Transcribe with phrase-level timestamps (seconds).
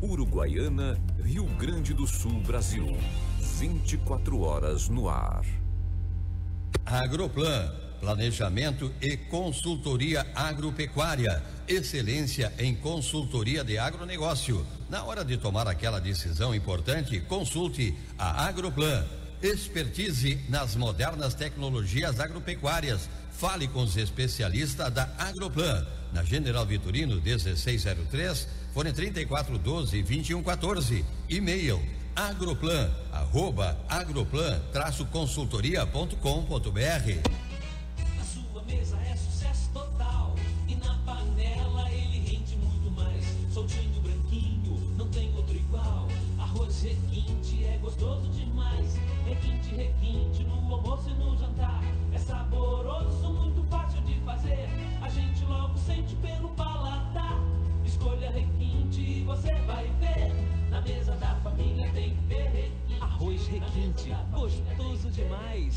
[0.00, 2.96] Uruguaiana, Rio Grande do Sul, Brasil.
[3.58, 5.44] 24 horas no ar.
[6.84, 11.42] Agroplan, planejamento e consultoria agropecuária.
[11.66, 14.66] Excelência em consultoria de agronegócio.
[14.90, 19.04] Na hora de tomar aquela decisão importante, consulte a Agroplan.
[19.42, 23.08] Expertise nas modernas tecnologias agropecuárias.
[23.38, 25.86] Fale com os especialistas da Agroplan.
[26.12, 31.04] Na General Vitorino 1603, fone 3412 2114.
[31.28, 31.80] E-mail
[32.16, 34.58] agroplan arroba agroplan
[63.76, 65.74] Requinte, gostoso demais.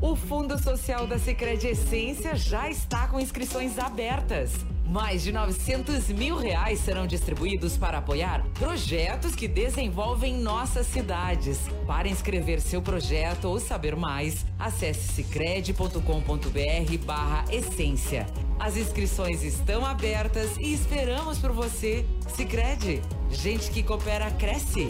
[0.00, 4.52] O Fundo Social da Sicredi Essência já está com inscrições abertas.
[4.86, 11.58] Mais de 900 mil reais serão distribuídos para apoiar projetos que desenvolvem nossas cidades.
[11.84, 15.98] Para inscrever seu projeto ou saber mais, acesse cicred.com.br
[17.04, 18.26] barra essência.
[18.60, 22.06] As inscrições estão abertas e esperamos por você.
[22.36, 24.86] Sicredi, gente que coopera cresce.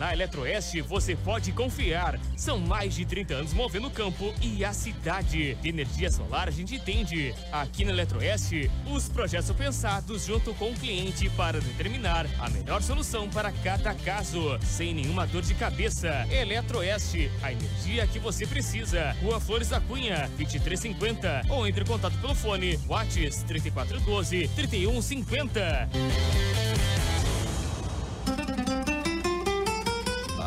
[0.00, 2.18] Na Eletroeste você pode confiar.
[2.34, 5.54] São mais de 30 anos movendo o campo e a cidade.
[5.56, 7.34] De energia solar a gente entende.
[7.52, 12.80] Aqui na Eletroeste, os projetos são pensados junto com o cliente para determinar a melhor
[12.80, 16.26] solução para cada caso, sem nenhuma dor de cabeça.
[16.30, 19.14] Eletroeste, a energia que você precisa.
[19.22, 25.90] Rua Flores da Cunha, 2350 ou entre em contato pelo fone Whats 3412 3150.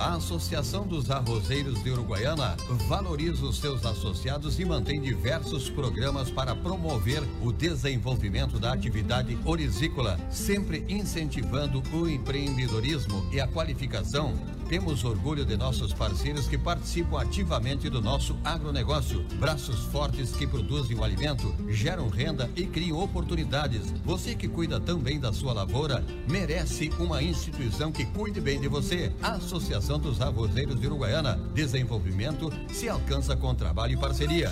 [0.04, 2.58] A Associação dos Arrozeiros de Uruguaiana
[2.90, 10.20] valoriza os seus associados e mantém diversos programas para promover o desenvolvimento da atividade orizícola,
[10.30, 14.34] sempre incentivando o empreendedorismo e a qualificação.
[14.74, 19.24] Temos orgulho de nossos parceiros que participam ativamente do nosso agronegócio.
[19.40, 23.94] Braços fortes que produzem o alimento, geram renda e criam oportunidades.
[24.04, 29.14] Você que cuida também da sua lavoura, merece uma instituição que cuide bem de você.
[29.22, 31.40] A Associação dos Arrozeiros de Uruguaiana.
[31.54, 34.52] Desenvolvimento se alcança com trabalho e parceria.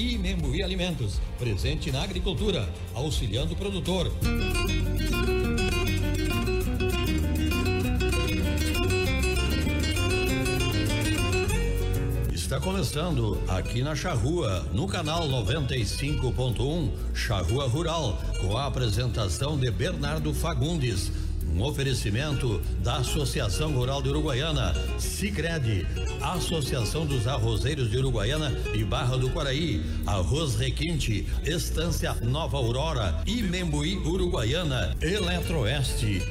[0.00, 4.10] E Membuí Alimentos, presente na agricultura, auxiliando o produtor.
[12.32, 20.32] Está começando aqui na Charrua, no canal 95.1, Charrua Rural, com a apresentação de Bernardo
[20.32, 21.12] Fagundes.
[21.54, 25.86] Um oferecimento da Associação Rural de Uruguaiana, Sicredi,
[26.20, 33.42] Associação dos Arrozeiros de Uruguaiana e Barra do Quaraí, Arroz Requinte, Estância Nova Aurora e
[33.42, 36.22] Membuí Uruguaiana, Eletroeste.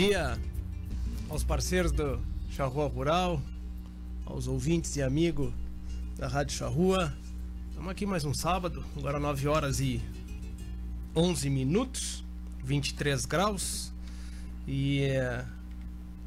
[0.00, 0.38] Dia
[1.28, 2.18] aos parceiros do
[2.50, 3.42] Charrua Rural,
[4.24, 5.52] aos ouvintes e amigos
[6.16, 7.14] da Rádio Charrua.
[7.68, 10.00] Estamos aqui mais um sábado, agora 9 horas e
[11.14, 12.24] 11 minutos,
[12.64, 13.92] 23 graus.
[14.66, 15.44] E é,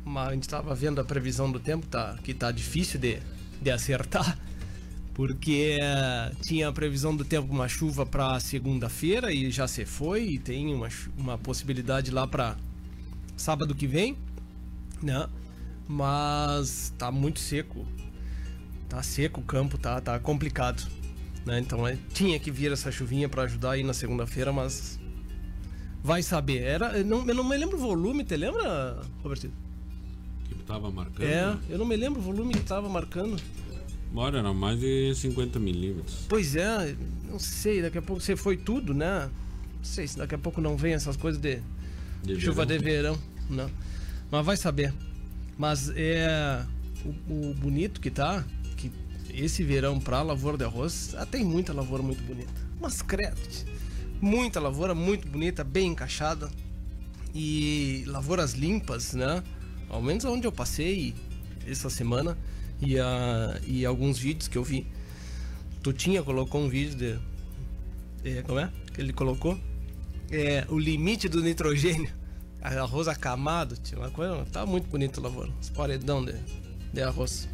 [0.05, 3.17] uma, a gente estava vendo a previsão do tempo, tá, que tá difícil de,
[3.59, 4.37] de acertar,
[5.15, 10.25] porque é, tinha a previsão do tempo uma chuva para segunda-feira e já se foi,
[10.25, 12.55] e tem uma, uma possibilidade lá para
[13.35, 14.17] sábado que vem,
[15.01, 15.27] né?
[15.87, 17.85] Mas tá muito seco.
[18.87, 20.87] Tá seco o campo, tá, tá complicado.
[21.45, 21.59] Né?
[21.59, 24.99] Então é, tinha que vir essa chuvinha para ajudar aí na segunda-feira, mas
[26.03, 26.61] vai saber.
[26.63, 29.53] Era, eu, não, eu não me lembro o volume, te lembra, Robertino?
[30.45, 31.27] Que tava marcando.
[31.27, 33.41] É, eu não me lembro o volume que tava marcando.
[34.11, 36.25] Bora, era mais de 50 milímetros.
[36.29, 36.95] Pois é,
[37.27, 39.29] não sei, daqui a pouco você foi tudo, né?
[39.77, 41.59] Não sei se daqui a pouco não vem essas coisas de
[42.23, 42.77] De chuva verão.
[42.77, 43.69] de verão, não.
[44.31, 44.93] Mas vai saber.
[45.57, 46.65] Mas é
[47.05, 48.45] o, o bonito que tá,
[48.77, 48.91] que
[49.33, 52.51] esse verão pra lavoura de arroz, ah, tem muita lavoura muito bonita.
[52.79, 53.37] Mas credo,
[54.21, 56.49] muita lavoura muito bonita, bem encaixada.
[57.35, 59.43] E lavouras limpas, né?
[59.89, 61.13] Ao menos onde eu passei
[61.67, 62.37] essa semana
[62.81, 64.87] e, a, e alguns vídeos que eu vi.
[65.81, 67.19] Tutinha colocou um vídeo de.
[68.29, 68.71] é, como é?
[68.93, 69.59] Que ele colocou?
[70.31, 72.11] É, o limite do nitrogênio.
[72.61, 74.45] Arroz acamado, tinha uma coisa.
[74.51, 75.51] Tá muito bonito a lavoura.
[75.61, 76.33] Os paredão de,
[76.93, 77.47] de arroz.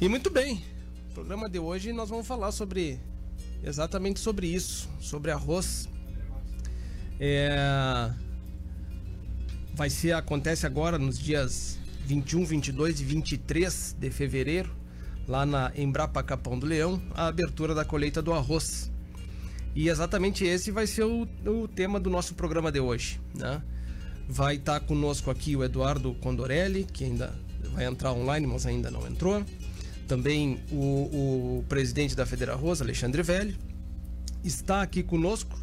[0.00, 0.62] E muito bem.
[1.08, 2.98] No programa de hoje nós vamos falar sobre.
[3.62, 4.88] Exatamente sobre isso.
[5.00, 5.88] Sobre arroz.
[7.20, 8.10] É,
[9.74, 14.74] vai ser, acontece agora nos dias 21, 22 e 23 de fevereiro,
[15.26, 18.90] lá na Embrapa Capão do Leão, a abertura da colheita do arroz.
[19.74, 23.60] E exatamente esse vai ser o, o tema do nosso programa de hoje, né?
[24.28, 27.34] Vai estar conosco aqui o Eduardo Condorelli, que ainda
[27.72, 29.44] vai entrar online, mas ainda não entrou.
[30.06, 33.56] Também o, o presidente da Federa Arroz, Alexandre Velho.
[34.44, 35.58] Está aqui conosco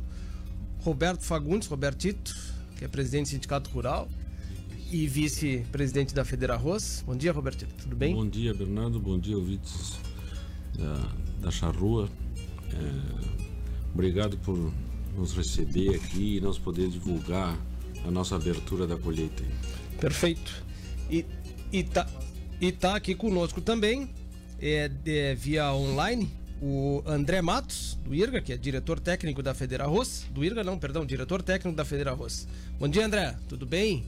[0.80, 2.36] Roberto Fagundes, Robertito,
[2.78, 4.10] que é presidente do Sindicato Rural
[4.92, 7.04] e vice-presidente da Federa Arroz.
[7.06, 7.74] Bom dia, Robertito.
[7.76, 8.14] Tudo bem?
[8.14, 9.00] Bom dia, Bernardo.
[9.00, 10.00] Bom dia, ouvintes
[10.78, 11.14] da,
[11.44, 12.10] da Charrua.
[12.74, 13.41] É,
[13.94, 14.72] obrigado por
[15.16, 17.58] nos receber aqui e nós poder divulgar
[18.06, 19.44] a nossa abertura da colheita.
[20.00, 20.64] Perfeito.
[21.10, 21.26] E,
[21.72, 22.08] e, tá,
[22.60, 24.10] e tá aqui conosco também,
[24.60, 26.30] é, é, via online,
[26.62, 30.26] o André Matos, do IRGA, que é diretor técnico da Federa Arroz.
[30.32, 32.48] Do IRGA, não, perdão, diretor técnico da Federa Arroz.
[32.80, 33.36] Bom dia, André.
[33.50, 34.06] Tudo bem?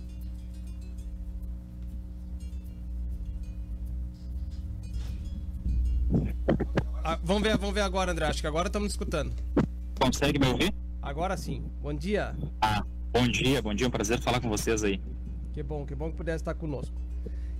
[7.03, 8.27] Ah, vamos, ver, vamos ver agora, André.
[8.27, 9.33] Acho que agora estamos escutando.
[10.03, 10.73] Consegue me ouvir?
[11.01, 11.63] Agora sim.
[11.81, 12.35] Bom dia.
[12.61, 12.83] Ah,
[13.13, 14.99] bom dia, bom dia, um prazer falar com vocês aí.
[15.53, 16.93] Que bom, que bom que pudesse estar conosco.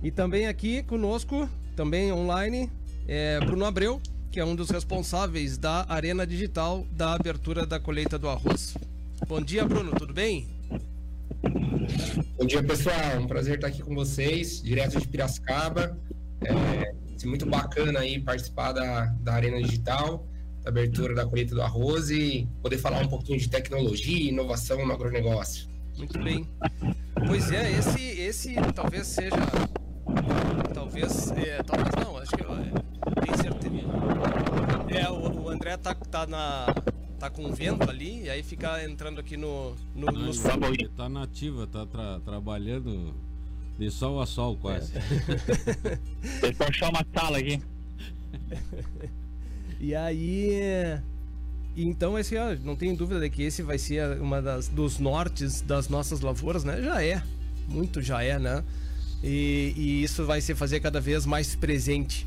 [0.02, 2.70] E também aqui conosco, também online,
[3.08, 3.98] é Bruno Abreu,
[4.30, 8.76] que é um dos responsáveis da Arena Digital da abertura da colheita do arroz.
[9.26, 10.46] Bom dia, Bruno, tudo bem?
[12.36, 13.20] Bom dia, pessoal.
[13.22, 15.98] Um prazer estar aqui com vocês, direto de Piracicaba.
[16.42, 20.26] É é muito bacana aí participar da, da Arena Digital,
[20.64, 24.84] da abertura da colheita do arroz e poder falar um pouquinho de tecnologia e inovação
[24.84, 25.68] no agronegócio.
[25.96, 26.48] Muito bem.
[27.26, 29.36] Pois é, esse, esse talvez seja.
[30.72, 31.30] Talvez.
[31.32, 32.42] É, talvez não, acho que.
[32.42, 34.98] É, tenho certeza.
[34.98, 36.66] É, o, o André tá, tá na.
[37.18, 39.74] tá com vento ali, e aí fica entrando aqui no.
[39.94, 43.14] no, Não, nos ele ele tá nativa, tá tra- trabalhando
[43.78, 44.92] de sol a sol quase.
[46.40, 47.60] Deixa eu achar uma sala aqui.
[49.84, 50.50] E aí.
[50.54, 51.02] é,
[51.76, 55.60] Então, esse, ó, não tenho dúvida de que esse vai ser uma das dos nortes
[55.62, 56.82] das nossas lavouras, né?
[56.82, 57.22] Já é.
[57.68, 58.64] Muito já é, né?
[59.22, 62.26] E, e isso vai se fazer cada vez mais presente.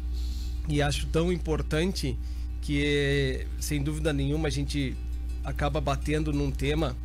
[0.70, 2.18] E acho tão importante
[2.62, 4.96] que, sem dúvida nenhuma, a gente
[5.44, 6.96] acaba batendo num tema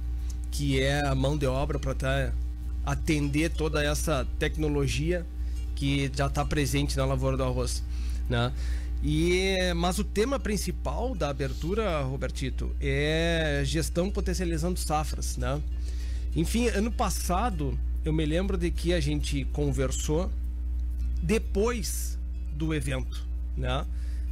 [0.51, 2.33] que é a mão de obra para
[2.85, 5.27] atender toda essa tecnologia
[5.77, 7.83] que já está presente na lavoura do arroz,
[8.29, 8.53] né?
[9.03, 15.61] E, mas o tema principal da abertura, Robertito, é gestão potencializando safras, né?
[16.37, 20.31] Enfim, ano passado eu me lembro de que a gente conversou
[21.23, 22.19] depois
[22.57, 23.25] do evento,
[23.57, 23.85] né?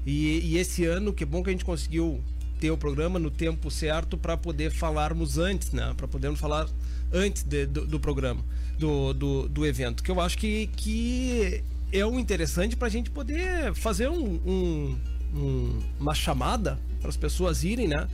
[0.07, 2.21] E, e esse ano, que bom que a gente conseguiu
[2.61, 5.93] ter o programa no tempo certo para poder falarmos antes, né?
[5.97, 6.69] Para podermos falar
[7.13, 8.45] antes de- do, do programa,
[8.79, 11.63] do, do, do evento, que eu acho que, que
[11.93, 14.99] é um interessante para a gente poder fazer um, um-
[15.35, 18.07] um- uma chamada para as pessoas irem, né?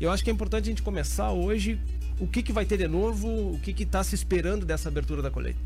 [0.00, 1.78] Eu acho que é importante a gente começar hoje
[2.18, 3.28] O que, que vai ter de novo?
[3.28, 5.58] O que está se esperando dessa abertura da colheita?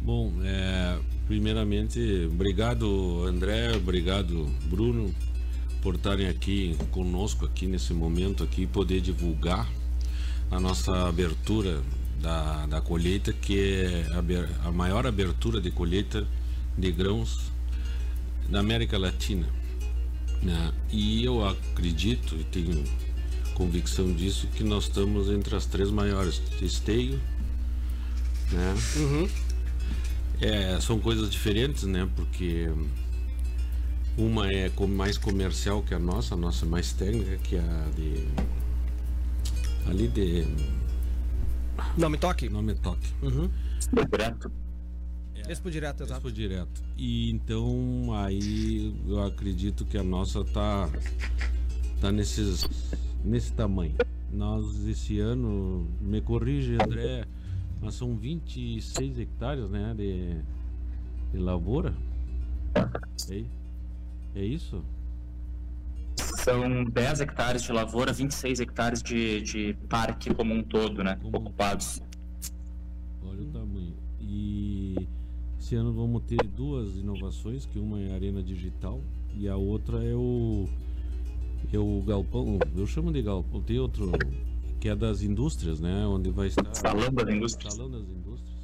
[0.00, 2.00] Bom, é, primeiramente,
[2.32, 5.14] obrigado André, obrigado Bruno
[5.82, 9.68] por estarem aqui conosco aqui nesse momento aqui poder divulgar
[10.50, 11.82] a nossa abertura
[12.20, 16.26] da, da colheita que é a, a maior abertura de colheita
[16.76, 17.52] de grãos
[18.48, 19.46] da América Latina
[20.42, 20.72] né?
[20.90, 22.84] e eu acredito e tenho
[23.54, 27.20] convicção disso que nós estamos entre as três maiores esteio
[28.52, 29.28] né uhum.
[30.40, 32.68] é, são coisas diferentes né porque
[34.18, 37.90] uma é mais comercial que a nossa, a nossa é mais técnica, que é a
[37.94, 38.26] de.
[39.88, 40.44] Ali de.
[41.96, 42.48] Não me toque?
[42.48, 43.12] Não me toque.
[43.22, 43.50] Uhum.
[44.10, 44.50] Direto.
[45.34, 46.18] É, Expo direto, exato.
[46.18, 46.82] Expo direto.
[46.96, 50.88] E então aí eu acredito que a nossa tá.
[52.00, 52.68] tá nesses.
[53.24, 53.94] nesse tamanho.
[54.32, 57.24] Nós esse ano, me corrige André,
[57.80, 60.36] mas são 26 hectares né, de,
[61.32, 61.94] de lavoura.
[63.30, 63.44] É
[64.34, 64.84] é isso?
[66.44, 71.18] São 10 hectares de lavoura, 26 hectares de, de parque como um todo, né?
[71.20, 71.36] Como...
[71.36, 72.00] Ocupados.
[73.22, 73.94] Olha o tamanho.
[74.20, 74.94] E
[75.58, 79.00] esse ano vamos ter duas inovações, que uma é a arena digital
[79.34, 80.66] e a outra é o
[81.72, 84.12] é o galpão, eu chamo de galpão, tem outro
[84.80, 87.74] que é das indústrias, né, onde vai estar Salão das indústrias.
[87.74, 88.58] Salão das indústrias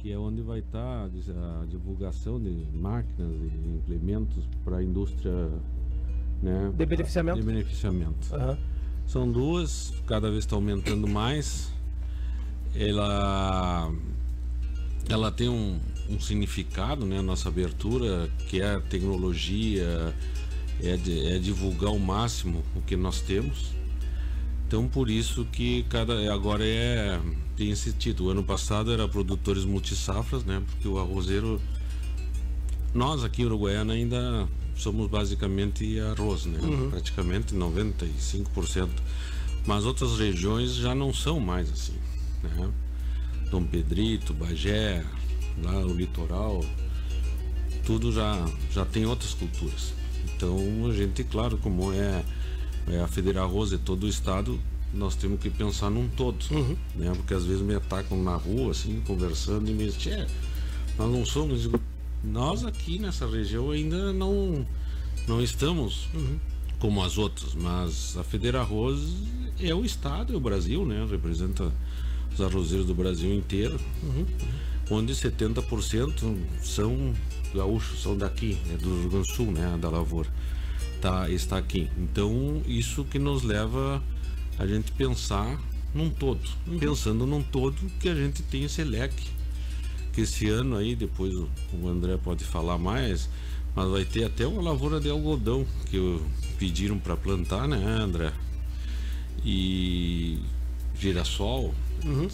[0.00, 5.50] que é onde vai estar a divulgação de máquinas e implementos para a indústria
[6.42, 7.38] né, de beneficiamento.
[7.38, 8.34] De beneficiamento.
[8.34, 8.56] Uhum.
[9.06, 11.70] São duas, cada vez está aumentando mais.
[12.74, 13.92] Ela,
[15.08, 17.18] ela tem um, um significado, né?
[17.18, 20.14] A nossa abertura, que é a tecnologia,
[20.82, 23.72] é, de, é divulgar o máximo o que nós temos.
[24.66, 27.20] Então por isso que cada agora é
[27.56, 28.28] tem esse título.
[28.28, 30.62] O ano passado era produtores multisafras, né?
[30.70, 31.60] Porque o arrozeiro
[32.94, 34.48] nós aqui em Uruguaiana ainda
[34.80, 36.58] somos basicamente arroz, né?
[36.60, 36.90] Uhum.
[36.90, 38.88] Praticamente 95%.
[39.66, 41.96] Mas outras regiões já não são mais assim,
[42.42, 42.70] né?
[43.50, 45.04] Dom Pedrito, Bagé,
[45.62, 46.64] lá o litoral,
[47.84, 49.92] tudo já já tem outras culturas.
[50.24, 50.56] Então
[50.88, 52.24] a gente, claro, como é,
[52.88, 54.58] é a Federal Arroz e todo o estado,
[54.92, 56.76] nós temos que pensar num todo, uhum.
[56.94, 57.12] né?
[57.14, 60.26] Porque às vezes me atacam na rua, assim, conversando e me dizem,
[60.98, 61.68] nós não somos.
[62.22, 64.66] Nós aqui nessa região ainda não,
[65.26, 66.38] não estamos uhum.
[66.78, 69.00] como as outras, mas a Federa Arroz
[69.58, 71.06] é o estado, é o Brasil, né?
[71.10, 71.72] Representa
[72.32, 74.26] os arrozeiros do Brasil inteiro, uhum.
[74.90, 77.14] onde 70% são
[77.54, 78.76] gaúchos, são daqui, né?
[78.76, 79.78] do Rio Grande do Sul, né?
[79.80, 80.28] Da lavoura.
[81.00, 81.88] Tá, está aqui.
[81.98, 84.02] Então, isso que nos leva
[84.58, 85.58] a gente pensar
[85.94, 86.78] num todo, uhum.
[86.78, 89.39] pensando num todo que a gente tem esse leque.
[90.12, 91.48] Que esse ano aí, depois o,
[91.80, 93.28] o André pode falar mais,
[93.74, 96.20] mas vai ter até uma lavoura de algodão que
[96.58, 98.32] pediram para plantar, né, André?
[99.44, 100.38] E
[100.98, 101.74] girassol.
[102.04, 102.28] Uhum.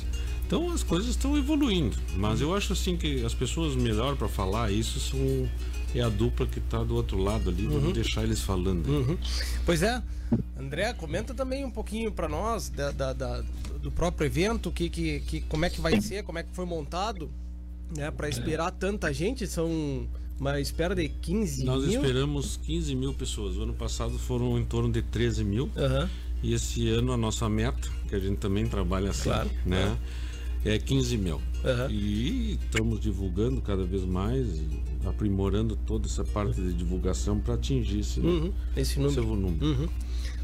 [0.47, 4.71] Então as coisas estão evoluindo, mas eu acho assim que as pessoas melhor para falar
[4.71, 5.49] isso são
[5.95, 7.73] é a dupla que está do outro lado ali, Uhum.
[7.81, 8.87] vamos deixar eles falando.
[8.87, 9.19] Uhum.
[9.65, 10.03] Pois é.
[10.59, 13.45] André, comenta também um pouquinho para nós da, da- da-
[13.83, 16.65] do próprio evento, que, que, que, como é que vai ser, como é que foi
[16.67, 17.31] montado,
[17.95, 18.11] né?
[18.11, 22.01] Para esperar tanta gente, são uma espera de 15 Nós mil.
[22.01, 23.57] esperamos 15 mil pessoas.
[23.57, 25.71] O ano passado foram em torno de 13 mil.
[25.77, 26.09] Aham.
[26.43, 29.97] E esse ano a nossa meta, que a gente também trabalha assim, Claro, né?
[30.65, 31.41] É 15 mil.
[31.65, 31.89] Aham.
[31.91, 34.47] E estamos divulgando cada vez mais
[35.07, 39.25] aprimorando toda essa parte de divulgação para atingir esse, Uhum, esse número.
[39.27, 39.59] volume.
[39.63, 39.89] Uhum.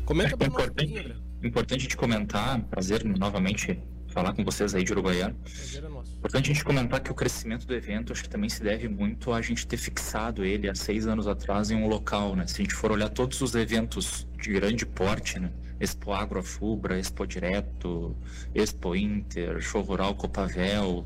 [0.05, 5.35] Comenta nós um Importante, importante de comentar, prazer novamente falar com vocês aí de Uruguaiana.
[5.43, 6.02] Prazer é nosso.
[6.23, 9.33] Importante a gente comentar que o crescimento do evento acho que também se deve muito
[9.33, 12.47] a gente ter fixado ele há seis anos atrás em um local, né?
[12.47, 15.51] Se a gente for olhar todos os eventos de grande porte, né?
[15.81, 18.17] Expo Agro Afubra, Expo Direto,
[18.55, 21.05] Expo Inter, Show Rural Copavel,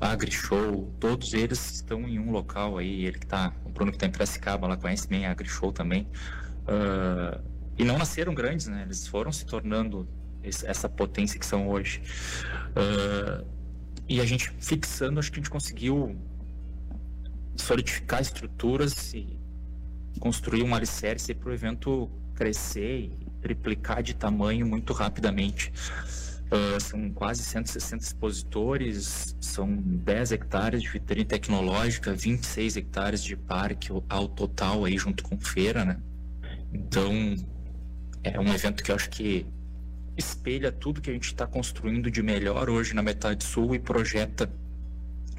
[0.00, 3.98] Agri Show, todos eles estão em um local aí, ele que tá, o Bruno que
[3.98, 6.08] tá em Piracicaba lá conhece bem a Agri Show também.
[6.66, 7.38] Ah,
[7.76, 8.80] e não nasceram grandes, né?
[8.80, 10.08] Eles foram se tornando
[10.42, 12.00] essa potência que são hoje.
[12.74, 13.44] Ah,
[14.12, 16.14] e a gente fixando, acho que a gente conseguiu
[17.56, 19.38] solidificar estruturas e
[20.20, 25.72] construir um alicerce para o evento crescer e triplicar de tamanho muito rapidamente.
[26.50, 33.90] Ah, são quase 160 expositores, são 10 hectares de vitrine tecnológica, 26 hectares de parque
[34.10, 35.98] ao total aí junto com feira, né?
[36.70, 37.34] Então,
[38.22, 39.46] é um evento que eu acho que
[40.16, 44.50] espelha tudo que a gente está construindo de melhor hoje na metade sul e projeta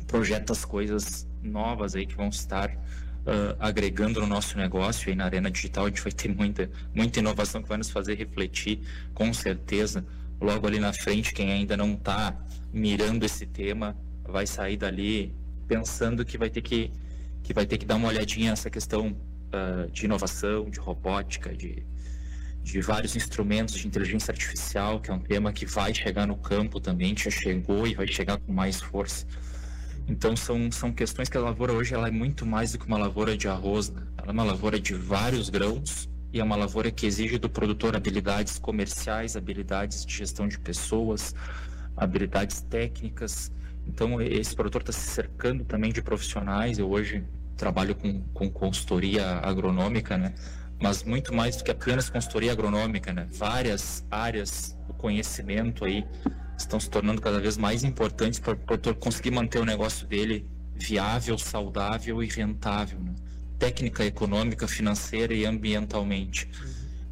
[0.07, 5.09] projeta as coisas novas aí que vão estar uh, agregando no nosso negócio.
[5.09, 8.15] Aí na arena digital a gente vai ter muita muita inovação que vai nos fazer
[8.15, 8.79] refletir
[9.13, 10.05] com certeza.
[10.39, 12.37] Logo ali na frente quem ainda não está
[12.71, 15.35] mirando esse tema vai sair dali
[15.67, 16.91] pensando que vai ter que
[17.41, 21.83] que vai ter que dar uma olhadinha nessa questão uh, de inovação de robótica de
[22.63, 26.79] de vários instrumentos de inteligência artificial, que é um tema que vai chegar no campo
[26.79, 29.27] também, já chegou e vai chegar com mais força.
[30.07, 32.97] Então são, são questões que a lavoura hoje ela é muito mais do que uma
[32.97, 34.01] lavoura de arroz, né?
[34.17, 37.95] ela é uma lavoura de vários grãos e é uma lavoura que exige do produtor
[37.95, 41.35] habilidades comerciais, habilidades de gestão de pessoas,
[41.95, 43.51] habilidades técnicas.
[43.85, 46.79] Então esse produtor está se cercando também de profissionais.
[46.79, 47.23] Eu hoje
[47.55, 50.33] trabalho com, com consultoria agronômica, né?
[50.83, 53.25] Mas muito mais do que apenas consultoria agronômica, né?
[53.31, 56.05] Várias áreas do conhecimento aí
[56.57, 60.45] estão se tornando cada vez mais importantes para o produtor conseguir manter o negócio dele
[60.75, 63.15] viável, saudável e rentável, né?
[63.57, 66.49] técnica, econômica, financeira e ambientalmente.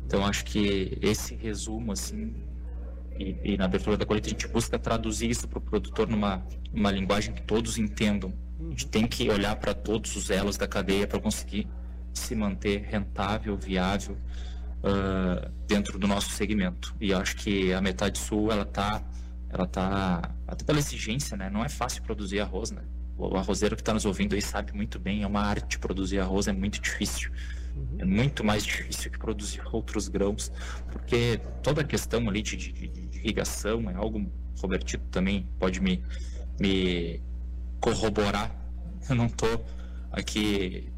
[0.05, 2.35] Então acho que esse resumo assim
[3.17, 6.45] e, e na abertura da colheita a gente busca traduzir isso para o produtor numa,
[6.73, 8.33] numa linguagem que todos entendam.
[8.59, 11.69] A gente tem que olhar para todos os elos da cadeia para conseguir
[12.13, 14.17] se manter rentável, viável
[14.83, 16.95] uh, dentro do nosso segmento.
[16.99, 19.03] E acho que a metade sul ela tá,
[19.49, 21.49] ela tá até pela exigência, né?
[21.49, 22.81] Não é fácil produzir arroz, né?
[23.17, 26.47] O arrozeiro que está nos ouvindo aí sabe muito bem, é uma arte produzir arroz,
[26.47, 27.31] é muito difícil.
[27.97, 30.51] É muito mais difícil que produzir outros grãos,
[30.91, 36.03] porque toda a questão ali de, de, de irrigação é algo, Robertito também pode me,
[36.59, 37.21] me
[37.79, 38.53] corroborar.
[39.09, 39.65] Eu não estou
[40.11, 40.90] aqui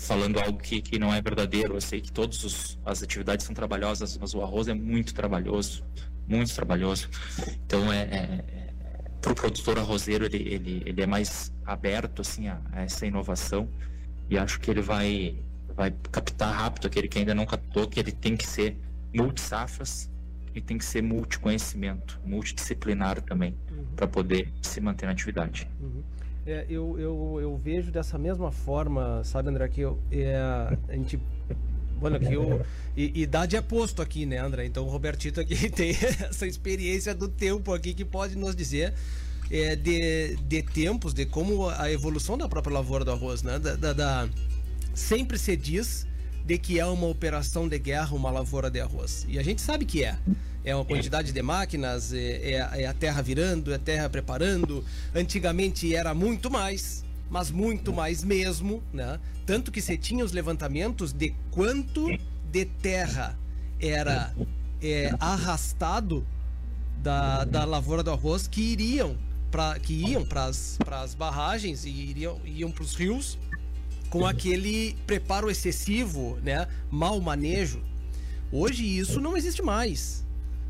[0.00, 1.74] falando algo que, que não é verdadeiro.
[1.74, 5.84] Eu sei que todas as atividades são trabalhosas, mas o arroz é muito trabalhoso,
[6.26, 7.08] muito trabalhoso.
[7.66, 8.70] Então, é, é, é
[9.20, 13.68] para o produtor arrozeiro, ele, ele, ele é mais aberto assim, a, a, essa inovação
[14.30, 15.36] e acho que ele vai,
[15.76, 18.78] vai captar rápido aquele que ainda não captou, que ele tem que ser
[19.14, 20.10] multi-safras
[20.54, 23.84] e tem que ser multi-conhecimento, multidisciplinar também, uhum.
[23.94, 25.68] para poder se manter na atividade.
[25.78, 26.02] Uhum.
[26.46, 31.20] É, eu, eu, eu vejo dessa mesma forma, sabe, André, que eu, é, a gente.
[31.98, 32.64] Bueno, que eu.
[32.96, 34.64] E, idade é posto aqui, né, André?
[34.64, 38.94] Então o Robertito aqui tem essa experiência do tempo aqui que pode nos dizer
[39.50, 43.58] é, de, de tempos, de como a evolução da própria lavoura do arroz, né?
[43.58, 44.28] Da, da, da,
[44.94, 46.06] sempre se diz
[46.44, 49.26] de que é uma operação de guerra uma lavoura de arroz.
[49.28, 50.16] E a gente sabe que é
[50.64, 54.84] é uma quantidade de máquinas, é, é, é, a terra virando, é a terra preparando.
[55.14, 59.18] Antigamente era muito mais, mas muito mais mesmo, né?
[59.46, 62.08] Tanto que você tinha os levantamentos de quanto
[62.50, 63.38] de terra
[63.80, 64.34] era
[64.82, 66.26] é, arrastado
[66.98, 69.16] da, da lavoura do arroz que iriam
[69.50, 73.38] para que iam para as barragens e iriam iam para os rios
[74.10, 76.68] com aquele preparo excessivo, né?
[76.90, 77.80] Mau manejo.
[78.52, 80.24] Hoje isso não existe mais.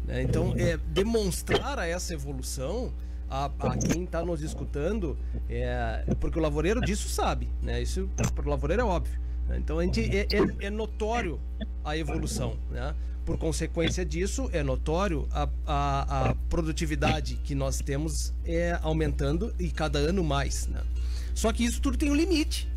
[0.07, 0.23] Né?
[0.23, 2.93] Então, é, demonstrar essa evolução
[3.31, 5.17] a, a quem está nos escutando,
[5.49, 7.81] é, porque o lavoureiro disso sabe, né?
[7.81, 9.21] Isso para o lavoureiro é óbvio.
[9.49, 9.59] Né?
[9.59, 11.41] Então, a gente, é, é, é, notório
[11.85, 12.95] a evolução, né?
[13.25, 19.71] Por consequência disso, é notório a, a, a, produtividade que nós temos é aumentando e
[19.71, 20.83] cada ano mais, né?
[21.35, 22.69] Só que isso tudo tem um limite.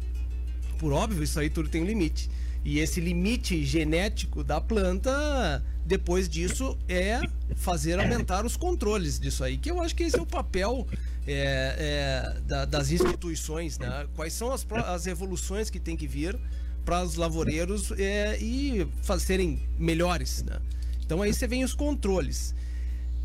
[0.77, 2.29] Por óbvio, isso aí tudo tem um limite.
[2.65, 7.19] E esse limite genético da planta depois disso é
[7.55, 10.87] fazer aumentar os controles disso aí, que eu acho que esse é o papel
[11.27, 14.07] é, é, da, das instituições, né?
[14.15, 16.39] Quais são as, as evoluções que tem que vir
[16.85, 18.87] para os lavoureiros é, e
[19.19, 20.59] serem melhores, né?
[21.05, 22.55] Então aí você vem os controles.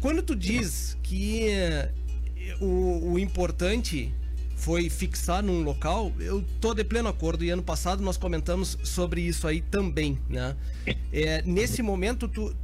[0.00, 1.48] Quando tu diz que
[2.60, 4.12] o, o importante
[4.58, 7.44] foi fixar num local, eu tô de pleno acordo.
[7.44, 10.56] E ano passado nós comentamos sobre isso aí também, né?
[11.12, 12.54] É, nesse momento, tu,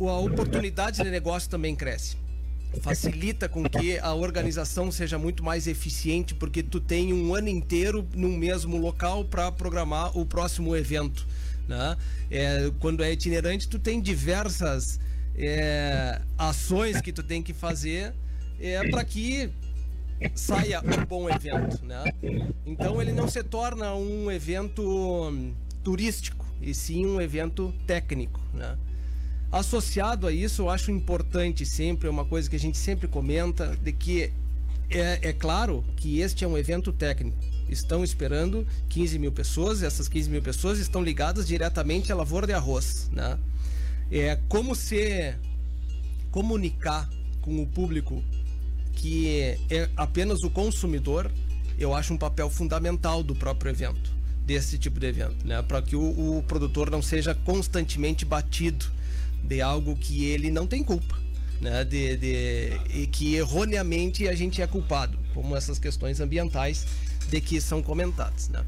[0.00, 2.16] a oportunidade de negócio também cresce.
[2.82, 8.06] Facilita com que a organização seja muito mais eficiente, porque tu tem um ano inteiro
[8.14, 11.26] num mesmo local para programar o próximo evento.
[11.68, 11.96] Né?
[12.28, 14.98] É, quando é itinerante, tu tem diversas
[15.36, 18.12] é, ações que tu tem que fazer
[18.60, 19.50] é, para que
[20.34, 22.04] saia um bom evento, né?
[22.64, 25.52] Então ele não se torna um evento hum,
[25.82, 28.76] turístico, e sim um evento técnico, né?
[29.52, 33.76] Associado a isso, eu acho importante sempre, é uma coisa que a gente sempre comenta,
[33.76, 34.32] de que
[34.90, 37.36] é, é claro que este é um evento técnico.
[37.68, 42.52] Estão esperando 15 mil pessoas, essas 15 mil pessoas estão ligadas diretamente à lavoura de
[42.52, 43.38] arroz, né?
[44.10, 45.34] É como se
[46.30, 47.08] comunicar
[47.40, 48.22] com o público
[48.96, 51.30] que é apenas o consumidor,
[51.78, 54.10] eu acho um papel fundamental do próprio evento,
[54.44, 55.62] desse tipo de evento, né?
[55.62, 58.86] Para que o, o, produtor não seja constantemente batido
[59.44, 61.16] de algo que ele não tem culpa,
[61.60, 61.84] né?
[61.84, 66.86] De, de, e que erroneamente a gente é culpado, como essas questões ambientais
[67.28, 68.64] de que são comentadas, né?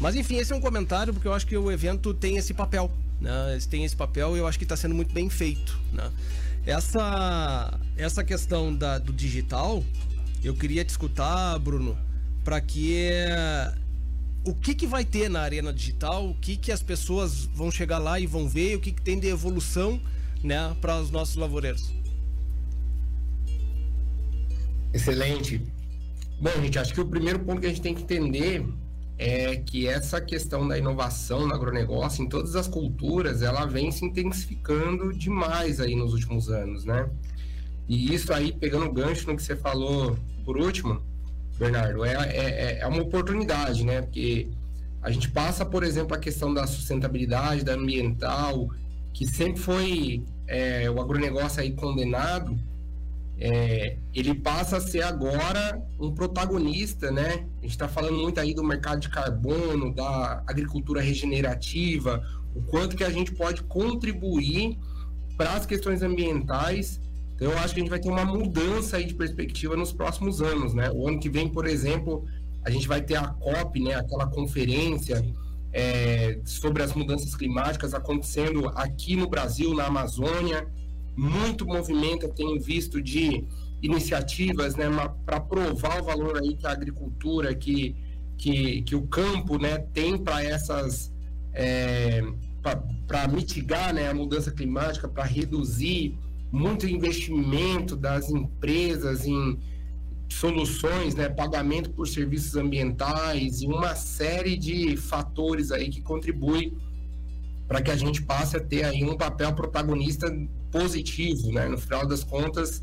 [0.00, 2.90] Mas enfim, esse é um comentário porque eu acho que o evento tem esse papel,
[3.20, 3.58] né?
[3.70, 6.10] Tem esse papel e eu acho que está sendo muito bem feito, né?
[6.66, 9.84] Essa, essa questão da, do digital,
[10.42, 11.96] eu queria te escutar, Bruno,
[12.42, 12.98] para que
[14.44, 17.98] o que, que vai ter na arena digital, o que, que as pessoas vão chegar
[17.98, 20.00] lá e vão ver, o que, que tem de evolução
[20.42, 21.92] né, para os nossos lavoureiros.
[24.92, 25.60] Excelente.
[26.40, 28.64] Bom, gente, acho que o primeiro ponto que a gente tem que entender
[29.18, 34.04] é que essa questão da inovação no agronegócio, em todas as culturas, ela vem se
[34.04, 37.08] intensificando demais aí nos últimos anos, né?
[37.88, 41.00] E isso aí, pegando o gancho no que você falou por último,
[41.58, 44.02] Bernardo, é, é, é uma oportunidade, né?
[44.02, 44.48] Porque
[45.00, 48.68] a gente passa, por exemplo, a questão da sustentabilidade, da ambiental,
[49.12, 52.58] que sempre foi é, o agronegócio aí condenado,
[53.38, 57.46] é, ele passa a ser agora um protagonista, né?
[57.58, 62.22] A gente está falando muito aí do mercado de carbono, da agricultura regenerativa,
[62.54, 64.78] o quanto que a gente pode contribuir
[65.36, 67.00] para as questões ambientais.
[67.34, 70.40] Então, eu acho que a gente vai ter uma mudança aí de perspectiva nos próximos
[70.40, 70.88] anos, né?
[70.92, 72.24] O ano que vem, por exemplo,
[72.64, 73.94] a gente vai ter a COP, né?
[73.94, 75.24] Aquela conferência
[75.72, 80.68] é, sobre as mudanças climáticas acontecendo aqui no Brasil, na Amazônia
[81.16, 83.44] muito movimento eu tenho visto de
[83.82, 84.86] iniciativas né,
[85.24, 87.94] para provar o valor aí que a agricultura, que,
[88.36, 91.12] que, que o campo né, tem para essas.
[91.52, 92.22] É,
[93.06, 96.18] para mitigar né, a mudança climática, para reduzir
[96.50, 99.58] muito investimento das empresas em
[100.30, 106.76] soluções, né, pagamento por serviços ambientais e uma série de fatores aí que contribuem
[107.68, 110.26] para que a gente passe a ter aí um papel protagonista
[110.74, 111.68] positivo, né?
[111.68, 112.82] No final das contas,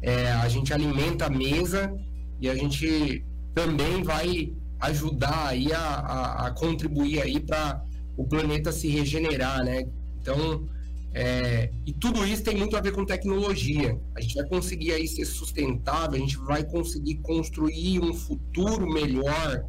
[0.00, 1.92] é, a gente alimenta a mesa
[2.40, 7.82] e a gente também vai ajudar aí a, a, a contribuir aí para
[8.16, 9.88] o planeta se regenerar, né?
[10.20, 10.68] Então,
[11.12, 14.00] é, e tudo isso tem muito a ver com tecnologia.
[14.14, 19.64] A gente vai conseguir aí ser sustentável, a gente vai conseguir construir um futuro melhor,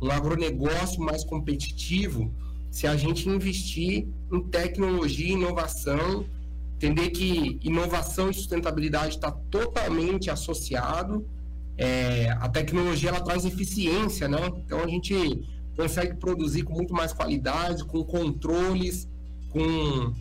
[0.00, 2.32] um agronegócio mais competitivo,
[2.70, 6.26] se a gente investir em tecnologia inovação
[6.82, 11.24] entender que inovação e sustentabilidade está totalmente associado.
[11.78, 14.52] É, a tecnologia ela traz eficiência, né?
[14.56, 15.14] Então a gente
[15.76, 19.08] consegue produzir com muito mais qualidade, com controles,
[19.50, 20.12] com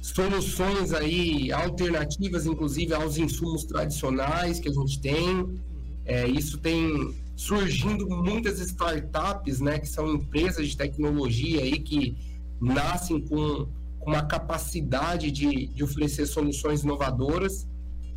[0.00, 5.60] soluções aí alternativas, inclusive aos insumos tradicionais que a gente tem.
[6.06, 9.78] É, isso tem surgindo muitas startups, né?
[9.78, 12.16] Que são empresas de tecnologia aí que
[12.58, 13.68] nascem com
[14.06, 17.66] uma capacidade de, de oferecer soluções inovadoras.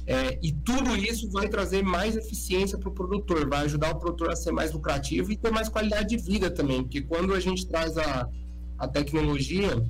[0.06, 4.32] É, e tudo isso vai trazer mais eficiência para o produtor, vai ajudar o produtor
[4.32, 7.68] a ser mais lucrativo e ter mais qualidade de vida também, porque quando a gente
[7.68, 8.28] traz a,
[8.78, 9.84] a tecnologia,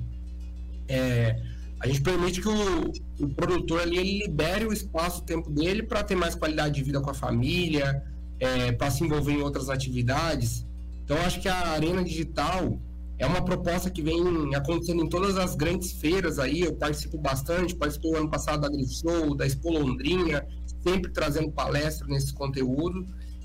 [0.88, 1.40] é,
[1.78, 5.82] a gente permite que o, o produtor ali ele libere o espaço, o tempo dele
[5.82, 8.04] para ter mais qualidade de vida com a família,
[8.38, 10.66] é, para se envolver em outras atividades.
[11.02, 12.78] Então, acho que a arena digital
[13.20, 16.62] é uma proposta que vem acontecendo em todas as grandes feiras aí.
[16.62, 20.42] Eu participo bastante, participei ano passado da Grishow, da Expo Londrina,
[20.82, 23.04] sempre trazendo palestra nesse conteúdo.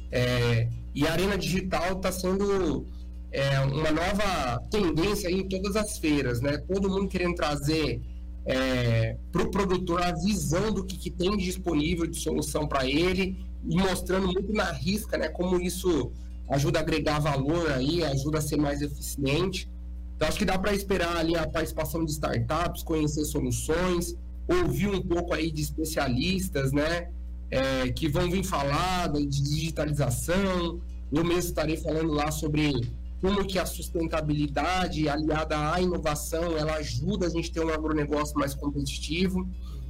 [0.09, 2.85] É, e a Arena Digital está sendo
[3.33, 6.57] é, uma nova tendência em todas as feiras, né?
[6.57, 8.01] Todo mundo querendo trazer
[8.45, 13.45] é, para o produtor a visão do que, que tem disponível de solução para ele
[13.67, 15.27] e mostrando muito na risca, né?
[15.27, 16.13] Como isso
[16.49, 19.69] ajuda a agregar valor aí, ajuda a ser mais eficiente.
[20.15, 24.15] Então, acho que dá para esperar ali a participação de startups, conhecer soluções,
[24.47, 27.10] ouvir um pouco aí de especialistas, né,
[27.49, 30.79] é, que vão vir falar de digitalização.
[31.12, 32.73] Eu mesmo estarei falando lá sobre
[33.21, 38.38] como que a sustentabilidade aliada à inovação, ela ajuda a gente a ter um agronegócio
[38.38, 39.47] mais competitivo.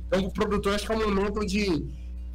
[0.07, 1.63] Então, o produtor, acho que é um momento de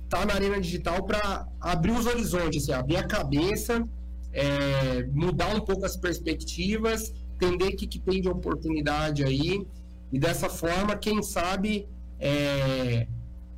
[0.04, 3.88] estar tá na arena digital para abrir os horizontes, assim, abrir a cabeça
[4.32, 9.66] é, mudar um pouco as perspectivas, entender o que, que tem de oportunidade aí,
[10.12, 11.88] e dessa forma, quem sabe,
[12.18, 13.06] é,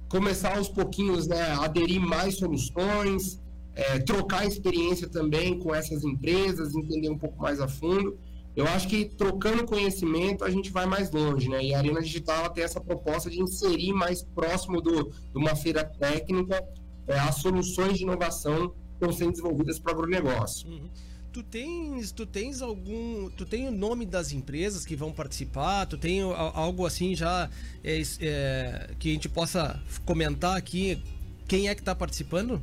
[0.08, 3.40] começar aos pouquinhos né, a aderir mais soluções,
[3.74, 8.18] é, trocar experiência também com essas empresas, entender um pouco mais a fundo.
[8.54, 11.64] eu acho que trocando conhecimento a gente vai mais longe, né?
[11.64, 15.82] E a Arena Digital tem essa proposta de inserir mais próximo do, de uma feira
[15.82, 16.62] técnica
[17.06, 20.68] é, as soluções de inovação estão sendo desenvolvidas para o agronegócio.
[20.68, 20.88] Uhum.
[21.32, 25.86] Tu tens, tu tens algum, tu tem o nome das empresas que vão participar?
[25.86, 27.48] Tu tem algo assim já
[27.82, 31.02] é, é, que a gente possa comentar aqui?
[31.48, 32.60] Quem é que está participando?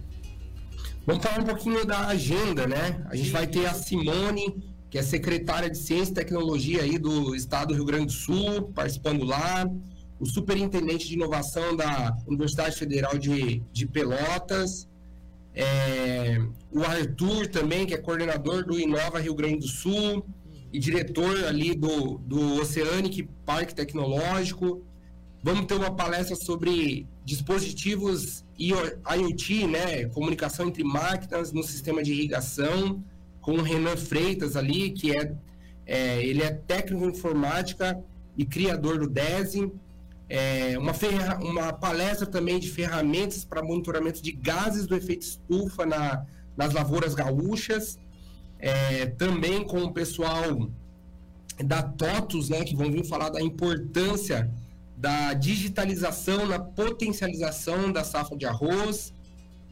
[1.06, 3.04] Vamos falar um pouquinho da agenda, né?
[3.10, 7.36] A gente vai ter a Simone, que é secretária de Ciência e Tecnologia aí do
[7.36, 9.68] Estado do Rio Grande do Sul, participando lá.
[10.20, 14.89] O superintendente de inovação da Universidade Federal de, de Pelotas.
[15.62, 16.42] É,
[16.72, 20.26] o Arthur também, que é coordenador do Inova Rio Grande do Sul
[20.72, 24.82] e diretor ali do, do Oceanic Parque Tecnológico.
[25.44, 33.04] Vamos ter uma palestra sobre dispositivos IoT, né, comunicação entre máquinas no sistema de irrigação,
[33.42, 35.34] com o Renan Freitas ali, que é,
[35.86, 38.02] é ele é técnico em informática
[38.38, 39.70] e criador do DESI.
[40.30, 45.86] É, uma, ferra, uma palestra também de ferramentas para monitoramento de gases do efeito estufa
[45.86, 47.98] na, nas lavouras gaúchas.
[48.60, 50.70] É, também com o pessoal
[51.64, 54.52] da TOTUS, né, que vão vir falar da importância
[54.96, 59.14] da digitalização na potencialização da safra de arroz.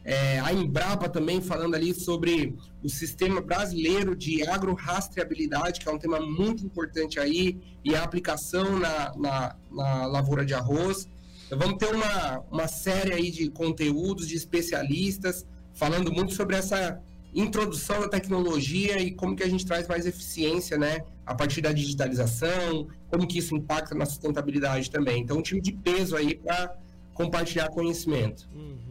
[0.08, 5.98] É, a Embrapa também falando ali sobre o sistema brasileiro de agrorastreabilidade, que é um
[5.98, 11.06] tema muito importante aí, e a aplicação na, na, na lavoura de arroz.
[11.44, 16.98] Então, vamos ter uma, uma série aí de conteúdos de especialistas falando muito sobre essa
[17.34, 21.70] introdução da tecnologia e como que a gente traz mais eficiência, né, a partir da
[21.70, 25.20] digitalização, como que isso impacta na sustentabilidade também.
[25.20, 26.78] Então, um time de peso aí para
[27.12, 28.48] compartilhar conhecimento.
[28.54, 28.87] Uhum.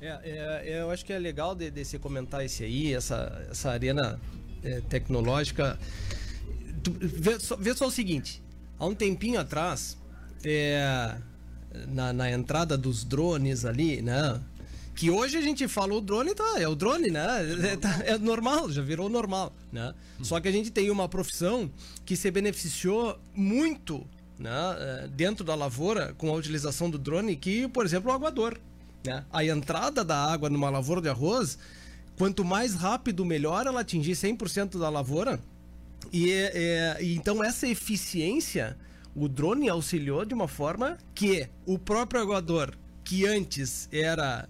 [0.00, 3.70] É, é, eu acho que é legal de, de você comentar esse aí, essa, essa
[3.70, 4.18] arena
[4.62, 5.78] é, tecnológica.
[6.82, 8.42] Tu, vê, só, vê, só, o seguinte:
[8.78, 9.98] há um tempinho atrás,
[10.42, 11.14] é,
[11.88, 14.40] na, na entrada dos drones ali, né?
[14.94, 17.26] Que hoje a gente fala o drone, tá, é o drone, né?
[17.72, 19.94] É, tá, é normal, já virou normal, né?
[20.22, 21.70] Só que a gente tem uma profissão
[22.04, 24.06] que se beneficiou muito
[24.38, 28.58] né, é, dentro da lavoura com a utilização do drone, que, por exemplo, o aguador.
[29.04, 29.24] Né?
[29.32, 31.58] A entrada da água numa lavoura de arroz,
[32.16, 35.40] quanto mais rápido, melhor ela atingir 100% da lavoura.
[36.12, 38.76] E, é, é, então essa eficiência,
[39.14, 42.72] o drone auxiliou de uma forma que o próprio aguador,
[43.04, 44.48] que antes era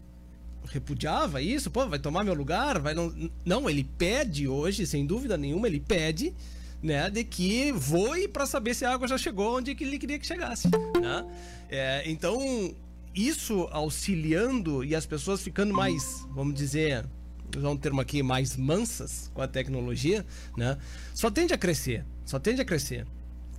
[0.68, 3.12] repudiava isso, pô, vai tomar meu lugar, vai não,
[3.44, 6.34] não, ele pede hoje, sem dúvida nenhuma, ele pede,
[6.82, 10.18] né, de que voe para saber se a água já chegou onde que ele queria
[10.18, 10.68] que chegasse,
[11.00, 11.26] né?
[11.68, 12.74] É, então
[13.14, 17.04] isso auxiliando e as pessoas ficando mais, vamos dizer,
[17.56, 20.24] usar um termo aqui, mais mansas com a tecnologia,
[20.56, 20.78] né?
[21.14, 23.06] Só tende a crescer, só tende a crescer.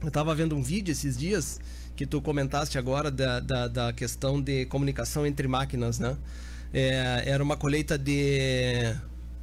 [0.02, 1.60] Eu estava vendo um vídeo esses dias
[1.96, 6.18] que tu comentaste agora da, da, da questão de comunicação entre máquinas, né?
[6.74, 8.96] É, era uma colheita de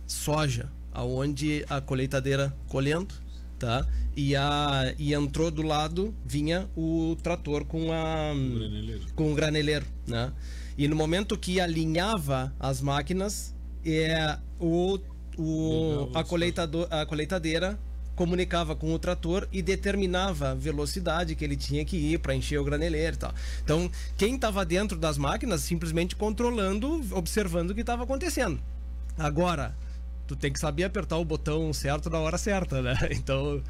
[0.06, 3.14] soja, aonde a colheitadeira colhendo,
[3.58, 3.86] tá?
[4.16, 9.06] E, a, e entrou do lado, vinha o trator com a graneleiro.
[9.14, 10.32] com o graneleiro, né?
[10.76, 14.98] E no momento que alinhava as máquinas, é, o,
[15.36, 17.78] o, a, colheitador, a colheitadeira
[18.14, 22.58] comunicava com o trator e determinava a velocidade que ele tinha que ir para encher
[22.58, 23.32] o graneleiro e tal.
[23.62, 28.60] Então, quem estava dentro das máquinas simplesmente controlando, observando o que estava acontecendo.
[29.16, 29.74] Agora,
[30.28, 32.94] tu tem que saber apertar o botão certo na hora certa, né?
[33.10, 33.62] Então.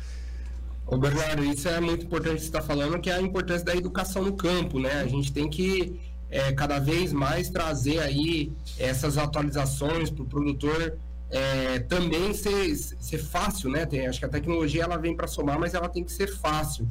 [0.85, 3.77] Ô Bernardo, isso é muito importante você estar tá falando, que é a importância da
[3.77, 5.03] educação no campo, né?
[5.03, 10.99] A gente tem que é, cada vez mais trazer aí essas atualizações para o produtor
[11.31, 13.87] é, também ser, ser fácil, né?
[13.87, 16.89] Tem, acho que a tecnologia ela vem para somar, mas ela tem que ser fácil.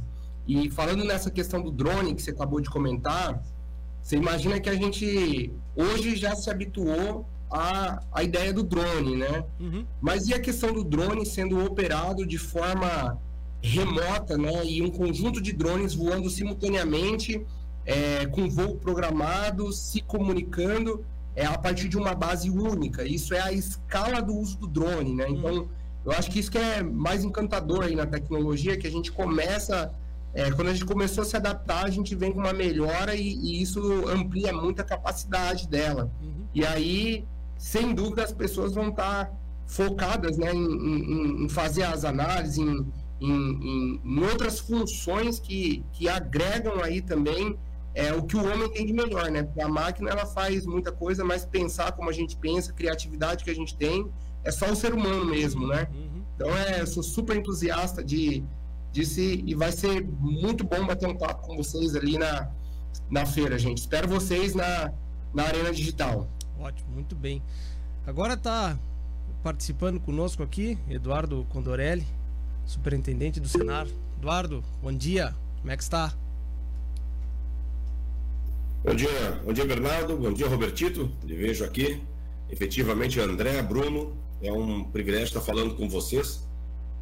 [0.47, 3.43] E falando nessa questão do drone que você acabou de comentar,
[4.01, 9.45] você imagina que a gente hoje já se habituou a, a ideia do drone, né?
[9.59, 9.85] Uhum.
[10.01, 13.17] Mas e a questão do drone sendo operado de forma
[13.61, 14.65] remota, né?
[14.65, 17.45] E um conjunto de drones voando simultaneamente,
[17.85, 21.05] é, com voo programado, se comunicando
[21.35, 23.03] é, a partir de uma base única.
[23.03, 25.25] Isso é a escala do uso do drone, né?
[25.29, 25.67] Então, uhum.
[26.05, 29.93] eu acho que isso que é mais encantador aí na tecnologia, que a gente começa...
[30.33, 33.27] É, quando a gente começou a se adaptar, a gente vem com uma melhora e,
[33.27, 36.11] e isso amplia muito a capacidade dela.
[36.21, 36.45] Uhum.
[36.53, 37.25] E aí,
[37.57, 39.31] sem dúvida as pessoas vão estar
[39.65, 42.85] focadas né, em, em, em fazer as análises, em,
[43.19, 47.57] em, em, outras funções que, que agregam aí também
[47.93, 49.41] é, o que o homem tem de melhor, né?
[49.41, 53.49] Porque a máquina ela faz muita coisa, mas pensar como a gente pensa, criatividade que
[53.49, 54.07] a gente tem,
[54.43, 55.87] é só o ser humano mesmo, né?
[55.91, 56.23] Uhum.
[56.35, 58.43] Então, é, eu sou super entusiasta de,
[58.91, 62.51] disso e vai ser muito bom bater um papo com vocês ali na,
[63.09, 63.79] na feira, gente.
[63.79, 64.93] Espero vocês na,
[65.33, 66.29] na Arena Digital.
[66.59, 67.41] Ótimo, muito bem.
[68.05, 68.77] Agora está
[69.43, 72.05] participando conosco aqui Eduardo Condorelli,
[72.65, 73.87] superintendente do Senar.
[74.17, 75.35] Eduardo, bom dia.
[75.59, 76.13] Como é que está?
[78.83, 82.01] Bom dia, bom dia Bernardo, bom dia Robertito, lhe vejo aqui.
[82.49, 86.47] Efetivamente, André, Bruno, é um privilégio estar falando com vocês.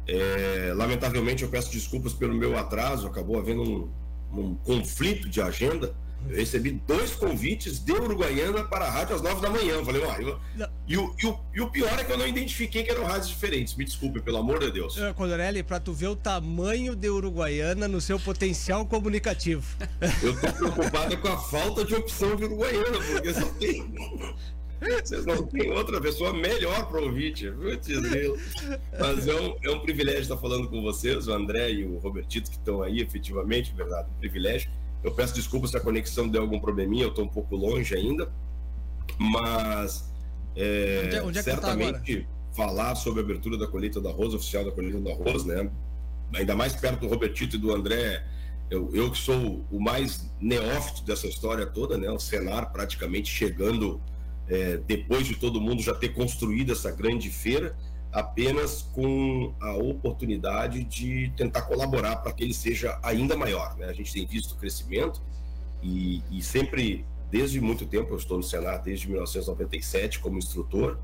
[0.06, 3.90] É, lamentavelmente, eu peço desculpas pelo meu atraso, acabou havendo um,
[4.32, 5.94] um conflito de agenda
[6.28, 9.74] eu recebi dois convites de Uruguaiana para a rádio às nove da manhã.
[9.74, 10.40] Eu falei, ó, eu...
[10.86, 13.28] e, o, e, o, e o pior é que eu não identifiquei que eram rádios
[13.28, 13.74] diferentes.
[13.74, 14.98] Me desculpe, pelo amor de Deus.
[14.98, 19.64] É, Condorelli, para tu ver o tamanho de Uruguaiana no seu potencial comunicativo.
[20.22, 23.94] Eu tô preocupado com a falta de opção de Uruguaiana, porque só tem.
[24.80, 27.34] Vocês não têm outra pessoa melhor para ouvir,
[28.98, 32.50] Mas é um, é um privilégio estar falando com vocês, o André e o Robertito,
[32.50, 34.70] que estão aí, efetivamente, verdade, um privilégio.
[35.06, 38.28] Eu peço desculpas se a conexão deu algum probleminha, eu estou um pouco longe ainda,
[39.16, 40.12] mas
[40.56, 44.34] é, onde é, onde é tá certamente falar sobre a abertura da colheita do arroz,
[44.34, 45.70] oficial da colheita do arroz, né?
[46.34, 48.26] Ainda mais perto do Robertito e do André,
[48.68, 52.10] eu, eu que sou o mais neófito dessa história toda, né?
[52.10, 54.00] O Senar praticamente chegando
[54.48, 57.76] é, depois de todo mundo já ter construído essa grande feira
[58.16, 63.76] apenas com a oportunidade de tentar colaborar para que ele seja ainda maior.
[63.76, 63.84] Né?
[63.84, 65.20] A gente tem visto o crescimento
[65.82, 70.98] e, e, sempre, desde muito tempo, eu estou no Senado desde 1997 como instrutor,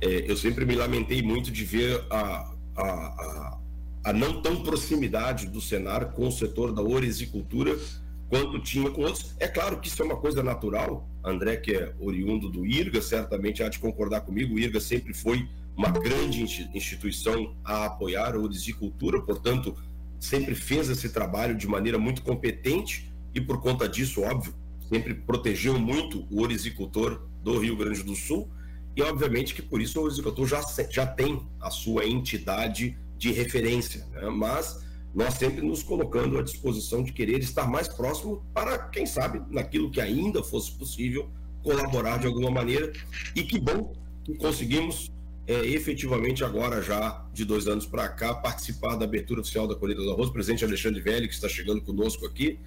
[0.00, 3.58] é, eu sempre me lamentei muito de ver a, a, a,
[4.04, 7.78] a não tão proximidade do Senar com o setor da oresicultura
[8.26, 9.36] quanto tinha com outros.
[9.38, 11.06] É claro que isso é uma coisa natural.
[11.22, 14.54] André, que é oriundo do IRGA, certamente há de concordar comigo.
[14.54, 15.46] O IRGA sempre foi
[15.76, 16.42] uma grande
[16.74, 19.74] instituição a apoiar a orisicultura, portanto,
[20.20, 24.54] sempre fez esse trabalho de maneira muito competente e, por conta disso, óbvio,
[24.88, 28.48] sempre protegeu muito o orisicultor do Rio Grande do Sul
[28.96, 30.60] e, obviamente, que por isso o orisicultor já,
[30.90, 34.28] já tem a sua entidade de referência, né?
[34.30, 34.84] mas
[35.14, 39.90] nós sempre nos colocando à disposição de querer estar mais próximo para, quem sabe, naquilo
[39.90, 41.28] que ainda fosse possível,
[41.62, 42.92] colaborar de alguma maneira.
[43.34, 43.92] E que bom
[44.24, 45.12] que conseguimos
[45.46, 50.02] é, efetivamente agora já de dois anos para cá participar da abertura oficial da colheita
[50.02, 50.28] do arroz.
[50.28, 52.58] O presidente Alexandre Velho, que está chegando conosco aqui.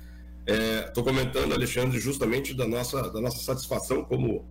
[0.46, 4.46] Estou é, comentando, Alexandre, justamente da nossa, da nossa satisfação como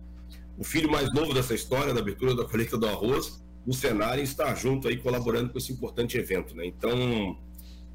[0.57, 4.53] o filho mais novo dessa história da abertura da colheita do arroz, o cenário está
[4.55, 6.55] junto aí colaborando com esse importante evento.
[6.55, 6.65] Né?
[6.65, 7.37] Então,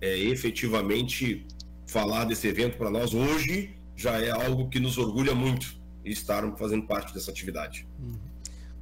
[0.01, 1.47] é, efetivamente,
[1.87, 6.87] falar desse evento para nós hoje já é algo que nos orgulha muito estar fazendo
[6.87, 7.87] parte dessa atividade.
[8.01, 8.32] Uhum.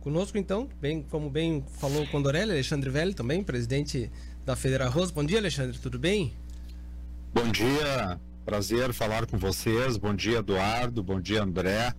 [0.01, 4.11] Conosco, então, bem, como bem falou o Condorelli, Alexandre Velho também, presidente
[4.47, 5.11] da Federa Arroz.
[5.11, 6.33] Bom dia, Alexandre, tudo bem?
[7.35, 9.99] Bom dia, prazer falar com vocês.
[9.99, 11.03] Bom dia, Eduardo.
[11.03, 11.93] Bom dia, André.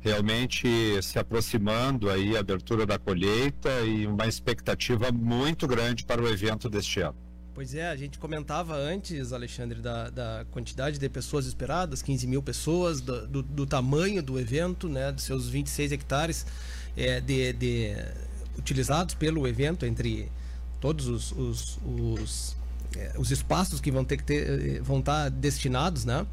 [0.00, 0.66] Realmente
[1.02, 6.70] se aproximando aí a abertura da colheita e uma expectativa muito grande para o evento
[6.70, 7.16] deste ano.
[7.54, 12.42] Pois é, a gente comentava antes, Alexandre, da, da quantidade de pessoas esperadas, 15 mil
[12.42, 16.46] pessoas, do, do, do tamanho do evento, né, dos seus 26 hectares
[16.96, 17.96] é, de, de,
[18.58, 20.30] utilizados pelo evento entre
[20.80, 22.56] todos os, os, os,
[22.96, 26.26] é, os, espaços que vão ter que ter, vão estar destinados, né?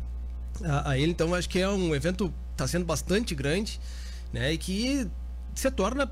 [0.64, 3.80] A, a ele, então acho que é um evento está sendo bastante grande,
[4.32, 4.54] né?
[4.54, 5.08] E que
[5.56, 6.12] se torna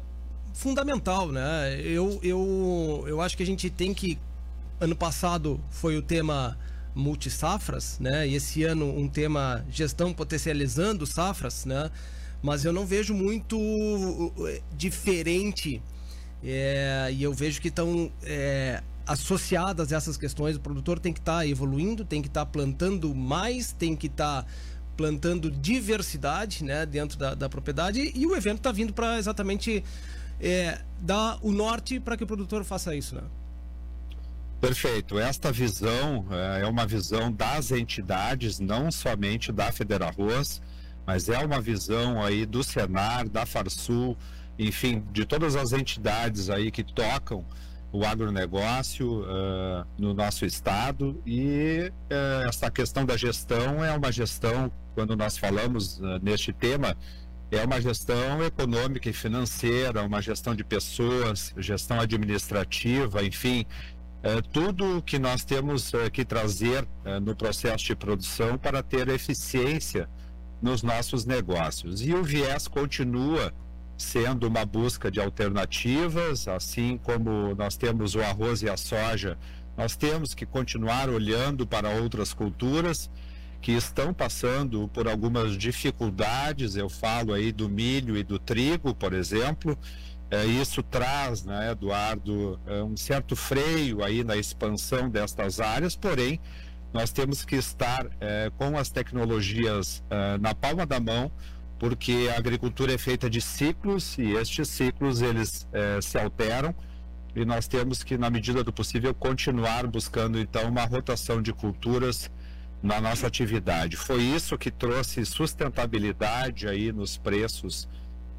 [0.53, 1.79] fundamental, né?
[1.81, 4.17] Eu, eu, eu acho que a gente tem que
[4.79, 6.57] ano passado foi o tema
[6.95, 8.27] multisafras, né?
[8.27, 11.91] E esse ano um tema gestão potencializando safras, né?
[12.41, 14.33] Mas eu não vejo muito uh,
[14.75, 15.81] diferente
[16.43, 20.55] é, e eu vejo que estão é, associadas essas questões.
[20.55, 24.07] O produtor tem que estar tá evoluindo, tem que estar tá plantando mais, tem que
[24.07, 24.49] estar tá
[24.95, 29.83] plantando diversidade né, dentro da, da propriedade e o evento está vindo para exatamente
[30.41, 33.15] é, dar o norte para que o produtor faça isso.
[33.15, 33.21] Né?
[34.59, 35.17] Perfeito.
[35.17, 40.61] Esta visão é, é uma visão das entidades, não somente da Federarroz,
[41.09, 44.15] mas é uma visão aí do Senar, da Farsul,
[44.59, 47.43] enfim, de todas as entidades aí que tocam
[47.91, 51.19] o agronegócio uh, no nosso estado.
[51.25, 56.95] E uh, essa questão da gestão é uma gestão, quando nós falamos uh, neste tema,
[57.49, 63.65] é uma gestão econômica e financeira, uma gestão de pessoas, gestão administrativa, enfim,
[64.53, 66.87] tudo que nós temos que trazer
[67.23, 70.07] no processo de produção para ter eficiência
[70.61, 72.01] nos nossos negócios.
[72.05, 73.53] E o viés continua
[73.97, 79.37] sendo uma busca de alternativas, assim como nós temos o arroz e a soja,
[79.77, 83.09] nós temos que continuar olhando para outras culturas
[83.61, 86.75] que estão passando por algumas dificuldades.
[86.75, 89.77] Eu falo aí do milho e do trigo, por exemplo.
[90.31, 96.39] É, isso traz, né, Eduardo, é, um certo freio aí na expansão destas áreas, porém,
[96.93, 101.31] nós temos que estar é, com as tecnologias é, na palma da mão,
[101.77, 106.73] porque a agricultura é feita de ciclos e estes ciclos eles é, se alteram
[107.35, 112.29] e nós temos que, na medida do possível, continuar buscando então uma rotação de culturas
[112.81, 113.95] na nossa atividade.
[113.95, 117.87] Foi isso que trouxe sustentabilidade aí nos preços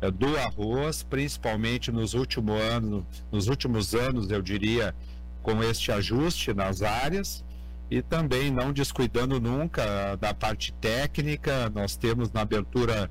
[0.00, 4.94] é, do arroz, principalmente nos últimos anos, nos últimos anos, eu diria,
[5.40, 7.44] com este ajuste nas áreas
[7.90, 11.68] e também não descuidando nunca da parte técnica.
[11.70, 13.10] Nós temos na abertura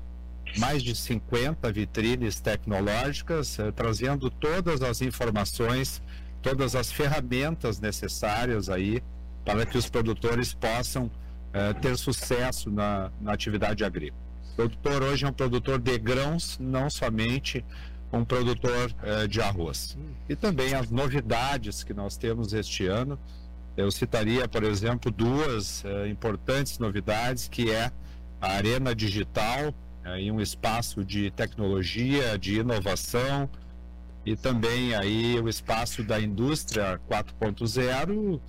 [0.56, 6.02] mais de 50 vitrines tecnológicas, eh, trazendo todas as informações,
[6.42, 9.02] todas as ferramentas necessárias aí
[9.44, 11.10] para que os produtores possam
[11.52, 14.20] eh, ter sucesso na, na atividade agrícola.
[14.52, 17.64] O produtor hoje é um produtor de grãos, não somente
[18.12, 19.96] um produtor eh, de arroz.
[20.28, 23.18] E também as novidades que nós temos este ano.
[23.76, 27.90] Eu citaria, por exemplo, duas importantes novidades, que é
[28.40, 33.48] a Arena Digital, aí um espaço de tecnologia, de inovação
[34.24, 38.40] e também aí o espaço da indústria 4.0,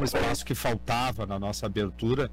[0.00, 2.30] um espaço que faltava na nossa abertura,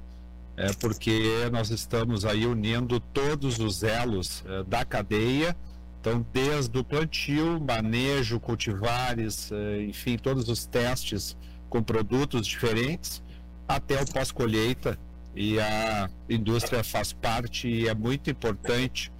[0.56, 5.56] é, porque nós estamos aí unindo todos os elos é, da cadeia,
[6.00, 11.36] então desde o plantio, manejo, cultivares, é, enfim, todos os testes
[11.68, 13.22] com produtos diferentes,
[13.66, 14.98] até o pós-colheita,
[15.34, 19.12] e a indústria faz parte e é muito importante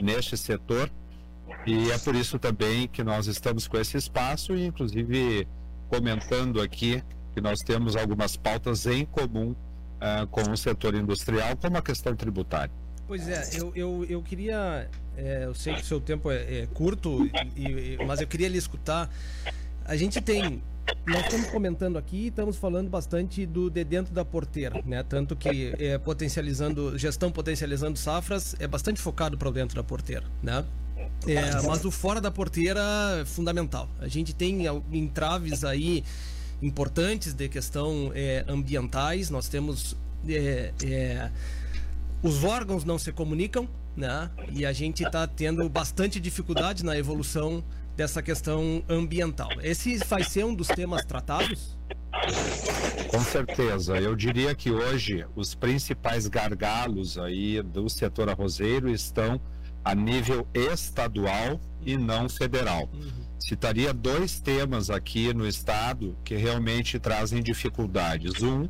[0.00, 0.90] neste setor
[1.66, 5.48] e é por isso também que nós estamos com esse espaço e inclusive
[5.88, 7.02] comentando aqui
[7.32, 12.14] que nós temos algumas pautas em comum uh, com o setor industrial, como a questão
[12.14, 12.72] tributária.
[13.06, 14.88] Pois é, eu, eu, eu queria.
[15.16, 18.48] É, eu sei que o seu tempo é, é curto, e, e, mas eu queria
[18.48, 19.10] lhe escutar.
[19.84, 20.62] A gente tem
[21.06, 25.02] nós estamos comentando aqui, estamos falando bastante do de dentro da porteira, né?
[25.02, 30.64] Tanto que é, potencializando, gestão potencializando safras é bastante focado para dentro da porteira, né?
[31.26, 32.80] É, mas o fora da porteira
[33.20, 33.88] é fundamental.
[33.98, 36.04] A gente tem entraves aí
[36.62, 39.30] importantes de questão é, ambientais.
[39.30, 39.96] Nós temos
[40.28, 41.30] é, é,
[42.22, 44.30] os órgãos não se comunicam, né?
[44.50, 47.62] E a gente está tendo bastante dificuldade na evolução
[47.96, 49.50] dessa questão ambiental.
[49.62, 51.76] Esse vai ser um dos temas tratados?
[53.08, 53.98] Com certeza.
[53.98, 59.40] Eu diria que hoje os principais gargalos aí do setor arrozeiro estão
[59.84, 62.88] a nível estadual e não federal.
[62.92, 63.24] Uhum.
[63.38, 68.42] Citaria dois temas aqui no estado que realmente trazem dificuldades.
[68.42, 68.68] Um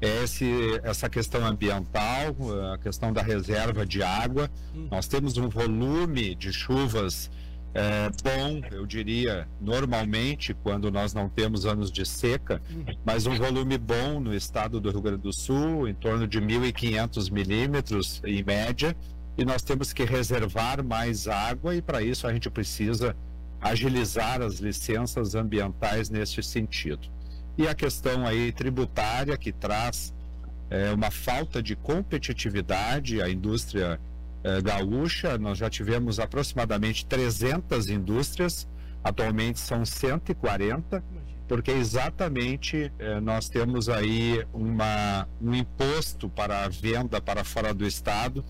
[0.00, 0.50] é esse,
[0.82, 2.34] essa questão ambiental,
[2.74, 4.50] a questão da reserva de água.
[4.74, 4.88] Uhum.
[4.90, 7.30] Nós temos um volume de chuvas
[7.78, 12.62] é, bom, eu diria, normalmente, quando nós não temos anos de seca,
[13.04, 17.30] mas um volume bom no estado do Rio Grande do Sul, em torno de 1.500
[17.30, 18.96] milímetros em média,
[19.36, 23.14] e nós temos que reservar mais água, e para isso a gente precisa
[23.60, 27.06] agilizar as licenças ambientais nesse sentido.
[27.58, 30.14] E a questão aí tributária, que traz
[30.70, 34.00] é, uma falta de competitividade, a indústria
[34.46, 38.68] eh, gaúcha, nós já tivemos aproximadamente 300 indústrias,
[39.02, 41.02] atualmente são 140,
[41.48, 47.84] porque exatamente eh, nós temos aí uma, um imposto para a venda para fora do
[47.84, 48.44] estado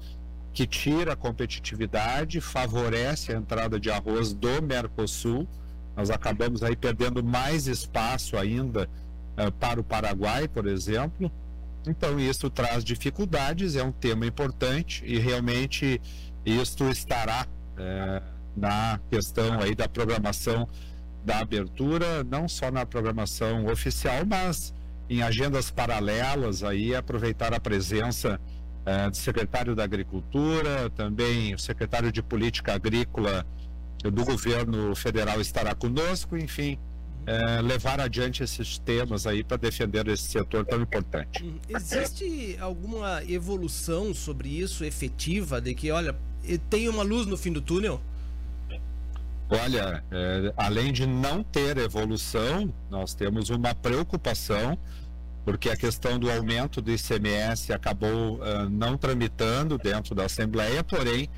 [0.53, 5.49] que tira a competitividade, favorece a entrada de arroz do Mercosul.
[5.97, 8.87] Nós acabamos aí perdendo mais espaço ainda
[9.39, 11.33] eh, para o Paraguai, por exemplo,
[11.87, 16.01] então, isso traz dificuldades, é um tema importante e realmente
[16.45, 17.47] isto estará
[17.79, 18.23] é,
[18.57, 20.69] na questão aí da programação
[21.25, 24.73] da abertura, não só na programação oficial, mas
[25.09, 28.41] em agendas paralelas aí aproveitar a presença
[28.85, 33.45] é, do secretário da Agricultura, também o secretário de Política Agrícola
[34.05, 36.79] do governo federal estará conosco, enfim,
[37.27, 41.43] é, levar adiante esses temas aí para defender esse setor tão importante.
[41.43, 41.59] Uhum.
[41.69, 46.17] Existe alguma evolução sobre isso efetiva de que, olha,
[46.71, 48.01] tem uma luz no fim do túnel?
[49.49, 54.79] Olha, é, além de não ter evolução, nós temos uma preocupação
[55.47, 61.31] porque a questão do aumento do ICMS acabou uh, não tramitando dentro da Assembleia, porém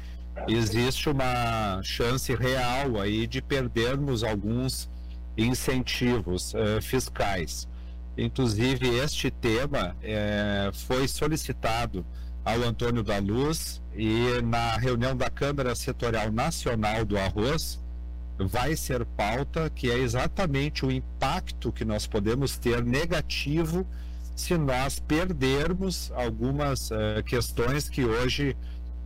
[0.49, 4.89] existe uma chance real aí de perdermos alguns
[5.39, 7.68] incentivos uh, fiscais.
[8.16, 12.05] Inclusive, este tema eh, foi solicitado
[12.45, 17.78] ao Antônio da Luz e na reunião da Câmara Setorial Nacional do Arroz
[18.36, 23.86] vai ser pauta que é exatamente o impacto que nós podemos ter negativo
[24.34, 28.57] se nós perdermos algumas uh, questões que hoje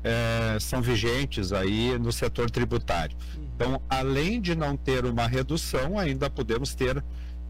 [0.05, 3.17] uh, são vigentes aí no setor tributário.
[3.55, 7.03] Então, além de não ter uma redução, ainda podemos ter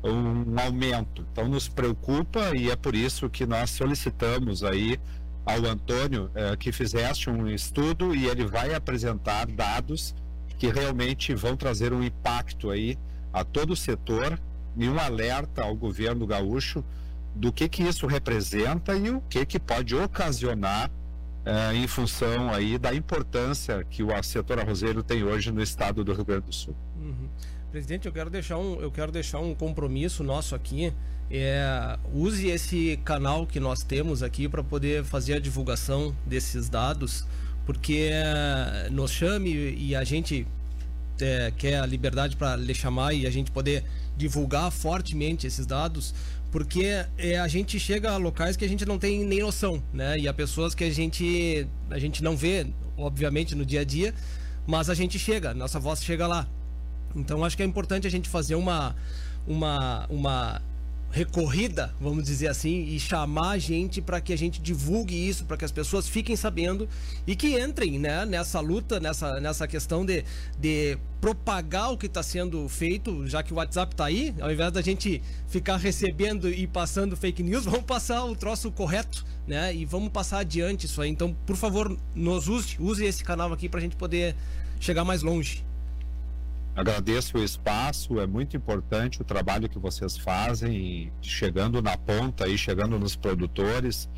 [0.02, 1.24] um aumento.
[1.32, 4.98] Então, nos preocupa e é por isso que nós solicitamos aí
[5.44, 10.14] ao Antônio uh, que fizesse um estudo e ele vai apresentar dados
[10.58, 12.96] que realmente vão trazer um impacto aí
[13.32, 14.38] a todo o setor
[14.76, 16.84] e um alerta ao governo gaúcho
[17.34, 20.90] do que que isso representa e o que que pode ocasionar
[21.46, 26.12] uh, em função aí da importância que o setor arrozeiro tem hoje no estado do
[26.12, 26.76] Rio Grande do Sul.
[27.00, 27.28] Uhum.
[27.70, 30.92] Presidente, eu quero deixar um, eu quero deixar um compromisso nosso aqui.
[31.30, 37.26] É, use esse canal que nós temos aqui para poder fazer a divulgação desses dados,
[37.64, 40.46] porque é, nos chame e a gente
[41.18, 43.84] é, quer a liberdade para lhe chamar e a gente poder
[44.16, 46.14] divulgar fortemente esses dados,
[46.52, 46.84] porque
[47.16, 50.18] é, a gente chega a locais que a gente não tem nem noção, né?
[50.18, 54.14] E a pessoas que a gente a gente não vê, obviamente, no dia a dia,
[54.66, 56.46] mas a gente chega, nossa voz chega lá.
[57.16, 58.94] Então acho que é importante a gente fazer uma
[59.48, 60.62] uma uma
[61.12, 65.58] recorrida, vamos dizer assim, e chamar a gente para que a gente divulgue isso, para
[65.58, 66.88] que as pessoas fiquem sabendo
[67.26, 70.24] e que entrem né, nessa luta, nessa, nessa questão de,
[70.58, 74.72] de propagar o que está sendo feito, já que o WhatsApp está aí, ao invés
[74.72, 79.74] da gente ficar recebendo e passando fake news, vamos passar o troço correto, né?
[79.74, 81.10] E vamos passar adiante isso aí.
[81.10, 84.34] Então, por favor, nos use, use esse canal aqui para a gente poder
[84.80, 85.62] chegar mais longe.
[86.74, 92.56] Agradeço o espaço, é muito importante o trabalho que vocês fazem, chegando na ponta e
[92.56, 94.08] chegando nos produtores,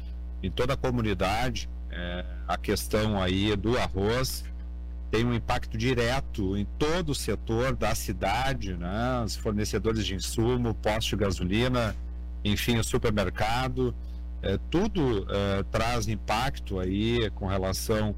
[0.40, 1.68] em toda a comunidade.
[1.90, 4.44] É, a questão aí do arroz
[5.10, 9.22] tem um impacto direto em todo o setor da cidade, né?
[9.24, 11.94] Os fornecedores de insumo, posto de gasolina,
[12.44, 13.94] enfim, o supermercado,
[14.42, 18.14] é, tudo é, traz impacto aí com relação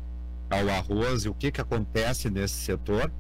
[0.50, 3.10] ao arroz e o que que acontece nesse setor.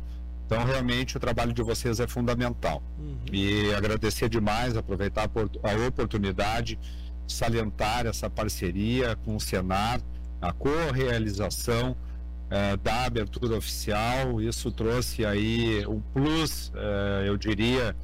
[0.46, 2.80] Então, realmente, o trabalho de vocês é fundamental.
[2.98, 3.18] Uhum.
[3.32, 6.78] E agradecer demais, aproveitar a oportunidade,
[7.26, 10.00] salientar essa parceria com o Senar,
[10.40, 11.96] a co-realização
[12.48, 14.40] eh, da abertura oficial.
[14.40, 17.96] Isso trouxe aí um plus, eh, eu diria,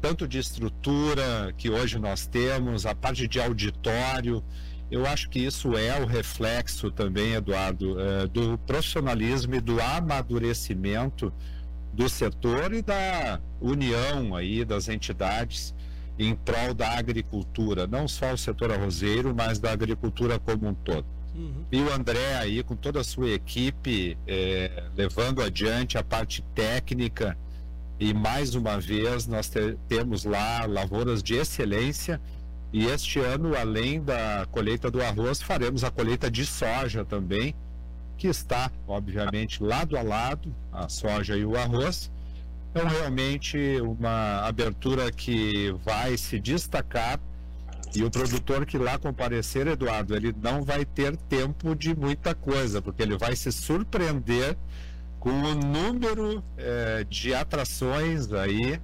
[0.00, 4.42] tanto de estrutura que hoje nós temos, a parte de auditório.
[4.90, 11.30] Eu acho que isso é o reflexo também, Eduardo, eh, do profissionalismo e do amadurecimento
[11.92, 15.74] do setor e da união aí das entidades
[16.18, 21.06] em prol da agricultura, não só o setor arrozeiro, mas da agricultura como um todo.
[21.34, 21.64] Uhum.
[21.70, 27.38] E o André aí com toda a sua equipe é, levando adiante a parte técnica
[27.98, 32.20] e mais uma vez nós te, temos lá lavouras de excelência
[32.72, 37.54] e este ano além da colheita do arroz faremos a colheita de soja também
[38.20, 42.12] que está, obviamente, lado a lado, a soja e o arroz.
[42.70, 47.18] Então, realmente, uma abertura que vai se destacar.
[47.94, 52.82] E o produtor que lá comparecer, Eduardo, ele não vai ter tempo de muita coisa,
[52.82, 54.54] porque ele vai se surpreender
[55.18, 58.78] com o número eh, de atrações aí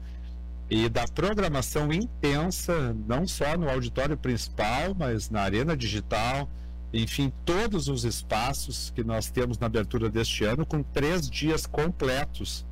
[0.70, 6.48] e da programação intensa, não só no auditório principal, mas na arena digital,
[6.92, 12.66] enfim, todos os espaços que nós temos na abertura deste ano, com três dias completos,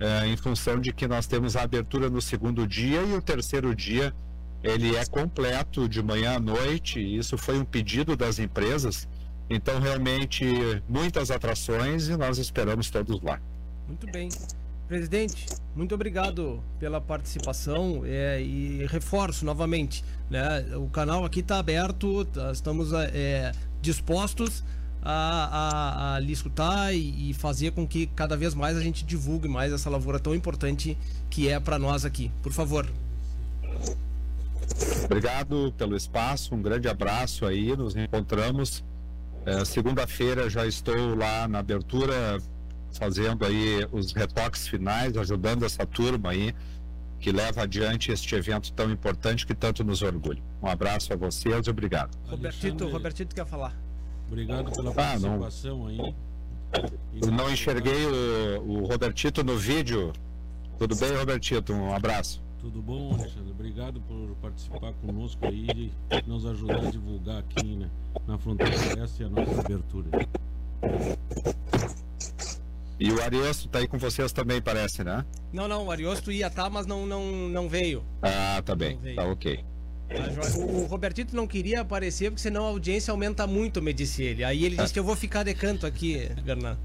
[0.00, 3.74] é, em função de que nós temos a abertura no segundo dia e o terceiro
[3.74, 4.14] dia
[4.62, 7.00] ele é completo de manhã à noite.
[7.00, 9.08] Isso foi um pedido das empresas.
[9.48, 10.44] Então, realmente,
[10.88, 13.40] muitas atrações e nós esperamos todos lá.
[13.86, 14.28] Muito bem.
[14.86, 15.44] Presidente,
[15.76, 20.64] muito obrigado pela participação é, e reforço novamente, né?
[20.76, 24.62] O canal aqui está aberto, tá, estamos é, dispostos
[25.02, 29.04] a, a, a lhe escutar e, e, fazer com que cada vez mais a gente
[29.04, 30.98] divulgue mais essa lavoura tão importante
[31.30, 32.30] que é para nós aqui.
[32.42, 32.86] Por favor.
[35.04, 38.84] Obrigado pelo espaço, um grande abraço aí, nos encontramos.
[39.46, 42.38] É, Segunda-feira já estou lá na abertura
[42.92, 46.54] fazendo aí os retoques finais, ajudando essa turma aí
[47.20, 50.42] que leva adiante este evento tão importante que tanto nos orgulha.
[50.62, 52.16] Um abraço a vocês e obrigado.
[52.26, 53.76] Robertito, Robertito quer falar.
[54.26, 56.14] Obrigado pela participação ah, aí.
[57.20, 60.12] Eu não enxerguei o, o Robertito no vídeo.
[60.78, 61.72] Tudo bem, Robertito?
[61.72, 62.42] Um abraço.
[62.60, 63.50] Tudo bom, Alexandre?
[63.50, 67.88] Obrigado por participar conosco aí e nos ajudar a divulgar aqui né,
[68.26, 70.08] na fronteira oeste a nossa abertura.
[72.98, 75.24] E o Ariosto tá aí com vocês também, parece, né?
[75.52, 78.04] Não, não, o Ariosto ia estar, tá, mas não, não, não veio.
[78.20, 78.98] Ah, tá bem.
[79.14, 79.64] Tá ok.
[80.56, 84.42] O Robertito não queria aparecer porque senão a audiência aumenta muito, me disse ele.
[84.42, 86.80] Aí ele disse que eu vou ficar de canto aqui, Bernardo.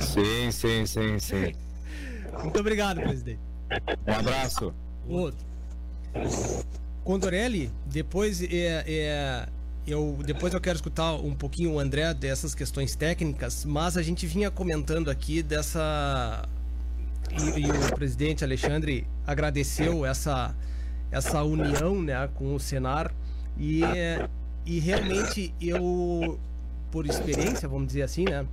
[0.00, 1.52] Sim, sim, sim, sim.
[2.42, 3.40] Muito obrigado, presidente.
[4.06, 4.74] Um abraço.
[5.06, 5.46] Outro.
[7.04, 9.48] Condorelli, depois é, é,
[9.86, 14.26] eu depois eu quero escutar um pouquinho o André dessas questões técnicas, mas a gente
[14.26, 16.48] vinha comentando aqui dessa
[17.30, 20.54] e, e o presidente Alexandre agradeceu essa
[21.10, 23.14] essa união, né, com o Senar
[23.56, 23.82] e
[24.64, 26.38] e realmente eu
[26.90, 28.44] por experiência, vamos dizer assim, né,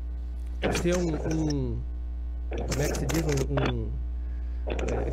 [0.82, 1.80] ter um, um
[2.68, 4.04] como é que se diz um, um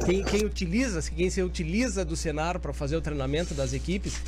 [0.04, 4.20] quem, quem utiliza, quem se utiliza do Senar para fazer o treinamento das equipes,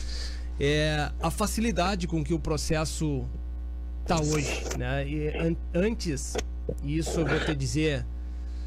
[0.60, 3.24] é a facilidade com que o processo
[4.02, 5.06] está hoje, né?
[5.08, 6.36] E an antes,
[6.84, 8.04] isso eu vou te dizer,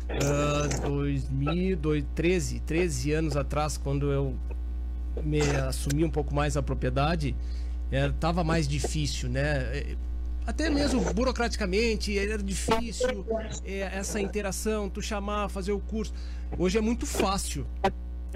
[0.10, 4.36] uh, 2013, 13 anos atrás, quando eu
[5.24, 7.36] me assumi um pouco mais a propriedade,
[7.92, 9.96] estava é, mais difícil, né?
[10.46, 13.26] até mesmo burocraticamente era difícil
[13.66, 16.14] é, essa interação, tu chamar, fazer o curso.
[16.58, 17.66] Hoje é muito fácil.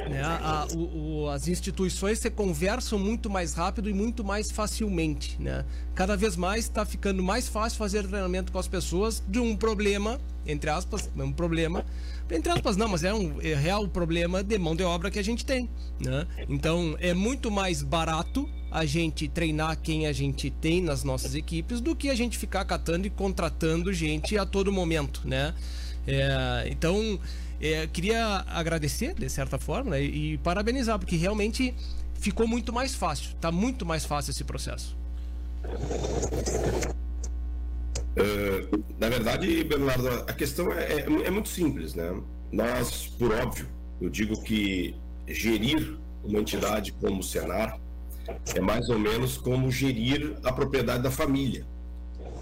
[0.08, 0.22] Né?
[0.22, 5.42] A, o, o, as instituições se conversam muito mais rápido e muito mais facilmente.
[5.42, 5.66] Né?
[5.96, 10.20] Cada vez mais está ficando mais fácil fazer treinamento com as pessoas de um problema,
[10.46, 11.86] entre aspas, um problema.
[12.30, 15.24] Entre aspas, não, mas é um é real problema de mão de obra que a
[15.24, 15.70] gente tem.
[16.00, 16.26] Né?
[16.48, 21.82] Então é muito mais barato a gente treinar quem a gente tem nas nossas equipes
[21.82, 25.56] do que a gente ficar catando e contratando gente a todo momento, né?
[26.08, 27.20] É, então,
[27.62, 31.74] é, queria agradecer, de certa forma, né, e, parabenizar, porque realmente
[32.16, 34.98] ficou muito mais fácil, está muito mais fácil esse processo.
[38.18, 42.22] Uh, na verdade, Bernardo, a questão é, é, é muito simples, né?
[42.52, 43.68] Nós, por óbvio,
[44.02, 44.96] eu digo que
[45.28, 47.80] gerir uma entidade como o Senar
[48.56, 51.66] é mais ou menos como gerir a propriedade da família.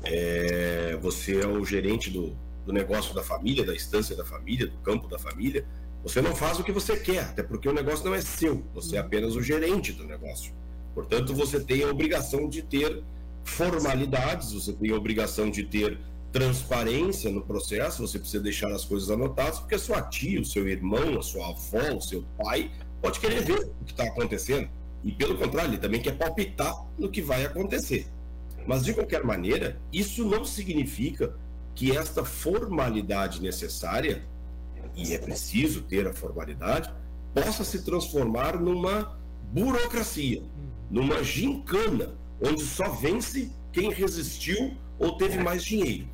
[0.03, 2.35] É, você é o gerente do,
[2.67, 5.65] do negócio da família, da instância da família, do campo da família.
[6.03, 8.97] Você não faz o que você quer, até porque o negócio não é seu, você
[8.97, 10.53] é apenas o gerente do negócio.
[10.93, 13.03] Portanto, você tem a obrigação de ter
[13.45, 15.97] formalidades, você tem a obrigação de ter
[16.29, 20.67] transparência no processo, você precisa deixar as coisas anotadas, porque a sua tia, o seu
[20.67, 22.69] irmão, a sua avó, o seu pai
[23.01, 24.67] pode querer ver o que está acontecendo.
[25.05, 28.07] E pelo contrário, ele também quer palpitar no que vai acontecer.
[28.67, 31.33] Mas de qualquer maneira, isso não significa
[31.77, 34.23] que esta formalidade necessária,
[34.95, 36.91] e é preciso ter a formalidade,
[37.35, 39.15] possa se transformar numa
[39.53, 40.41] burocracia,
[40.89, 46.07] numa gincana, onde só vence quem resistiu ou teve mais dinheiro.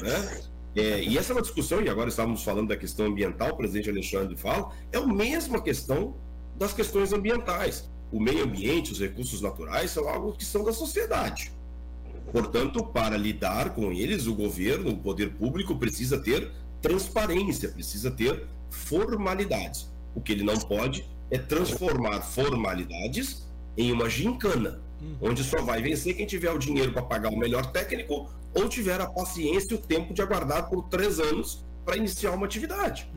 [0.00, 0.42] Né?
[0.76, 3.90] É, e essa é uma discussão, e agora estávamos falando da questão ambiental, o presidente
[3.90, 6.14] Alexandre fala, é a mesma questão
[6.56, 11.52] das questões ambientais o meio ambiente, os recursos naturais são algo que são da sociedade.
[12.32, 16.50] Portanto, para lidar com eles, o governo, o poder público precisa ter
[16.80, 19.90] transparência, precisa ter formalidades.
[20.14, 24.80] O que ele não pode é transformar formalidades em uma gincana,
[25.20, 29.00] onde só vai vencer quem tiver o dinheiro para pagar o melhor técnico ou tiver
[29.00, 33.08] a paciência e o tempo de aguardar por três anos para iniciar uma atividade.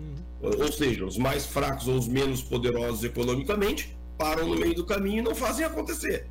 [0.41, 5.19] Ou seja, os mais fracos ou os menos poderosos economicamente param no meio do caminho
[5.19, 6.27] e não fazem acontecer.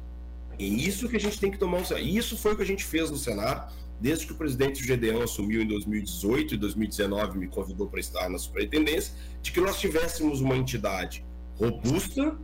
[0.59, 3.11] É isso que a gente tem que tomar Isso foi o que a gente fez
[3.11, 8.01] no Senado, desde que o presidente Gedeão assumiu em 2018 e 2019 me convidou para
[8.01, 11.25] estar na superintendência, de que nós tivéssemos uma entidade
[11.57, 12.37] robusta,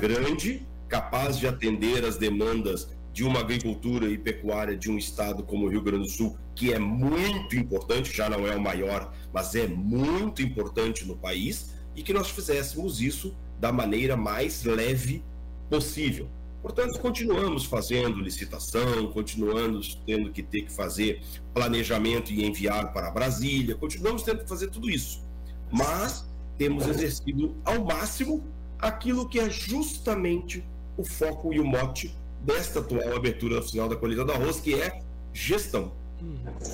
[0.00, 5.66] grande, capaz de atender as demandas de uma agricultura e pecuária de um estado como
[5.66, 9.54] o Rio Grande do Sul, que é muito importante, já não é o maior, mas
[9.54, 15.24] é muito importante no país, e que nós fizéssemos isso da maneira mais leve
[15.70, 16.28] possível.
[16.66, 21.22] Portanto, continuamos fazendo licitação, continuamos tendo que ter que fazer
[21.54, 25.22] planejamento e enviar para Brasília, continuamos tendo que fazer tudo isso.
[25.70, 28.44] Mas temos exercido ao máximo
[28.80, 30.64] aquilo que é justamente
[30.96, 35.00] o foco e o mote desta atual abertura oficial da colheita do arroz, que é
[35.32, 35.92] gestão.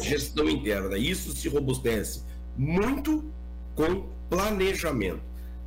[0.00, 0.96] Gestão interna.
[0.96, 2.22] Isso se robustece
[2.56, 3.30] muito
[3.74, 5.20] com planejamento.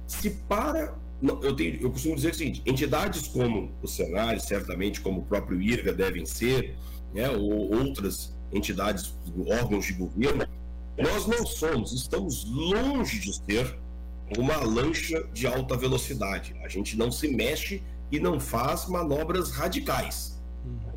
[0.07, 0.95] Se para
[1.41, 5.61] eu, tenho, eu costumo dizer o seguinte: entidades como o Senai, certamente como o próprio
[5.61, 6.75] IRGA devem ser,
[7.13, 9.17] né, ou outras entidades,
[9.47, 10.45] órgãos de governo,
[10.97, 13.77] nós não somos, estamos longe de ser
[14.37, 16.55] uma lancha de alta velocidade.
[16.63, 20.41] A gente não se mexe e não faz manobras radicais.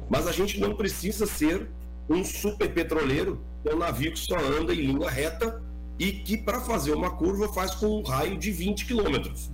[0.08, 1.68] Mas a gente não precisa ser
[2.08, 5.62] um super petroleiro, um navio que só anda em linha reta
[5.98, 9.50] e que, para fazer uma curva, faz com um raio de 20 quilômetros.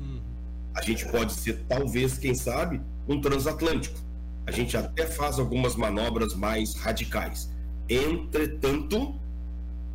[0.74, 3.98] A gente pode ser, talvez, quem sabe, um transatlântico.
[4.46, 7.50] A gente até faz algumas manobras mais radicais.
[7.88, 9.18] Entretanto,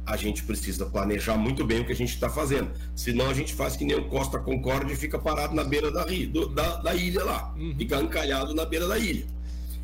[0.06, 2.72] a gente precisa planejar muito bem o que a gente está fazendo.
[2.96, 6.04] Senão a gente faz que nem o Costa Concorde e fica parado na beira da,
[6.04, 7.54] do, da, da ilha lá.
[7.56, 7.76] Uhum.
[7.78, 9.26] Fica encalhado na beira da ilha.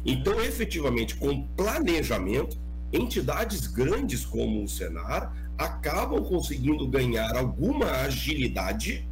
[0.04, 2.58] Então, efetivamente, com planejamento,
[2.92, 9.08] entidades grandes como o Senar acabam conseguindo ganhar alguma agilidade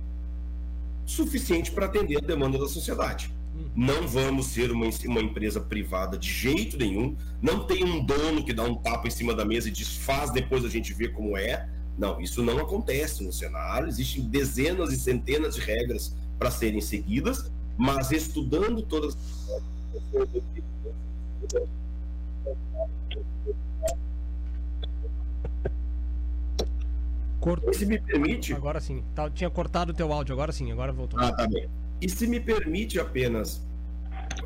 [1.05, 3.33] suficiente para atender a demanda da sociedade.
[3.75, 7.15] Não vamos ser uma, uma empresa privada de jeito nenhum.
[7.41, 10.65] Não tem um dono que dá um tapa em cima da mesa e desfaz, depois
[10.65, 11.69] a gente vê como é.
[11.97, 13.87] Não, isso não acontece no cenário.
[13.87, 19.15] Existem dezenas e centenas de regras para serem seguidas, mas estudando todas
[27.43, 27.73] Cortou.
[27.73, 28.53] Se me permite.
[28.53, 29.03] Agora sim.
[29.13, 31.19] Tá, tinha cortado o teu áudio, agora sim, agora voltou.
[31.19, 31.69] Ah, tá bem.
[32.01, 33.61] E se me permite apenas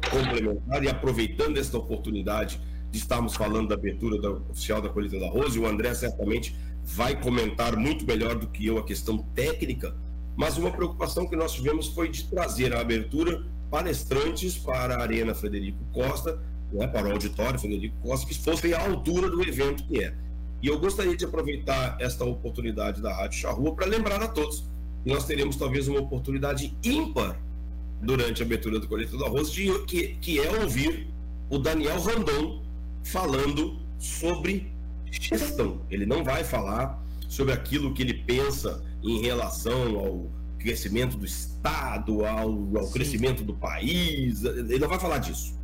[0.09, 5.27] complementar e aproveitando esta oportunidade de estarmos falando da abertura da, oficial da colheita da
[5.27, 9.95] arroz, e o André certamente vai comentar muito melhor do que eu a questão técnica,
[10.35, 15.35] mas uma preocupação que nós tivemos foi de trazer a abertura palestrantes para a Arena
[15.35, 16.41] Frederico Costa,
[16.71, 20.15] né, para o auditório Frederico Costa, que fossem à altura do evento que é.
[20.62, 24.66] E eu gostaria de aproveitar esta oportunidade da Rádio Charrua para lembrar a todos
[25.03, 27.39] que nós teremos talvez uma oportunidade ímpar
[28.01, 31.08] durante a abertura do Colheita do Arroz, de, que, que é ouvir
[31.49, 32.64] o Daniel Randon
[33.03, 34.72] falando sobre
[35.10, 35.82] gestão.
[35.89, 42.26] Ele não vai falar sobre aquilo que ele pensa em relação ao crescimento do Estado,
[42.26, 44.43] ao, ao crescimento do país.
[44.43, 45.58] Ele não vai falar disso.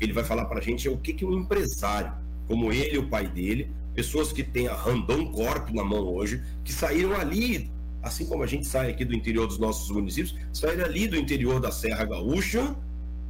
[0.00, 2.12] Ele vai falar para a gente é o que, que um empresário,
[2.46, 6.42] como ele e o pai dele, pessoas que têm a Randon Corp na mão hoje,
[6.62, 7.70] que saíram ali,
[8.02, 11.58] assim como a gente sai aqui do interior dos nossos municípios, saíram ali do interior
[11.58, 12.76] da Serra Gaúcha,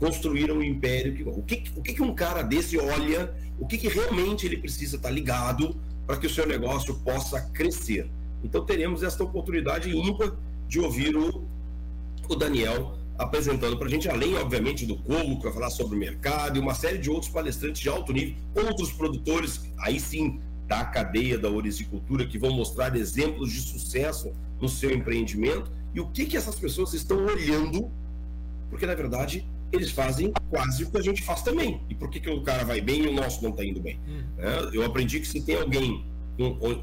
[0.01, 1.15] construíram um império.
[1.15, 4.57] Que, o que, o que, que um cara desse olha, o que, que realmente ele
[4.57, 8.11] precisa estar tá ligado para que o seu negócio possa crescer.
[8.43, 10.33] Então teremos esta oportunidade ímpar
[10.69, 11.45] de ouvir o,
[12.29, 15.99] o Daniel apresentando para a gente, além, obviamente, do Como, que vai falar sobre o
[15.99, 20.85] mercado e uma série de outros palestrantes de alto nível, outros produtores, aí sim, da
[20.85, 26.27] cadeia da orizicultura que vão mostrar exemplos de sucesso no seu empreendimento e o que,
[26.27, 27.91] que essas pessoas estão olhando,
[28.69, 31.81] porque na verdade eles fazem quase o que a gente faz também.
[31.89, 33.99] E por que, que o cara vai bem e o nosso não está indo bem?
[34.07, 34.23] Hum.
[34.39, 36.05] É, eu aprendi que se tem alguém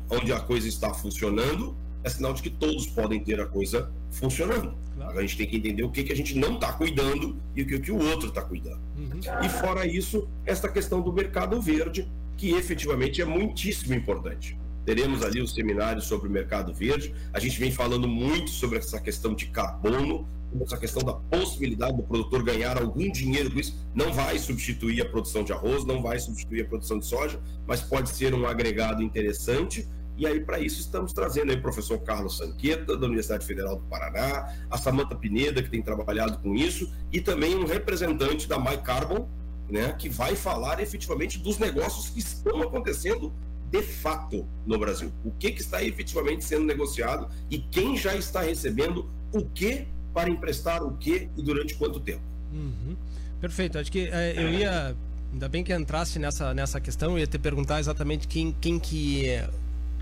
[0.10, 4.76] onde a coisa está funcionando, é sinal de que todos podem ter a coisa funcionando.
[4.96, 5.18] Claro.
[5.18, 7.68] A gente tem que entender o que, que a gente não está cuidando e o
[7.68, 8.82] que, que o outro está cuidando.
[8.98, 9.20] Uhum.
[9.44, 12.08] E fora isso, esta questão do mercado verde,
[12.38, 14.58] que efetivamente é muitíssimo importante.
[14.86, 17.14] Teremos ali o seminário sobre o mercado verde.
[17.32, 20.28] A gente vem falando muito sobre essa questão de carbono,
[20.62, 23.80] essa questão da possibilidade do produtor ganhar algum dinheiro com isso.
[23.96, 27.82] Não vai substituir a produção de arroz, não vai substituir a produção de soja, mas
[27.82, 29.88] pode ser um agregado interessante.
[30.16, 33.84] E aí, para isso, estamos trazendo aí o professor Carlos Sanqueta, da Universidade Federal do
[33.86, 39.28] Paraná, a Samanta Pineda, que tem trabalhado com isso, e também um representante da MyCarbon,
[39.70, 43.34] né, que vai falar efetivamente dos negócios que estão acontecendo
[43.72, 45.12] de fato no Brasil.
[45.24, 50.30] O que, que está efetivamente sendo negociado e quem já está recebendo o que para
[50.30, 52.22] emprestar o que e durante quanto tempo.
[52.52, 52.96] Uhum.
[53.42, 53.80] Perfeito.
[53.80, 54.96] Acho que é, eu ia.
[55.34, 59.26] Ainda bem que entrasse nessa, nessa questão, eu ia te perguntar exatamente quem, quem, que,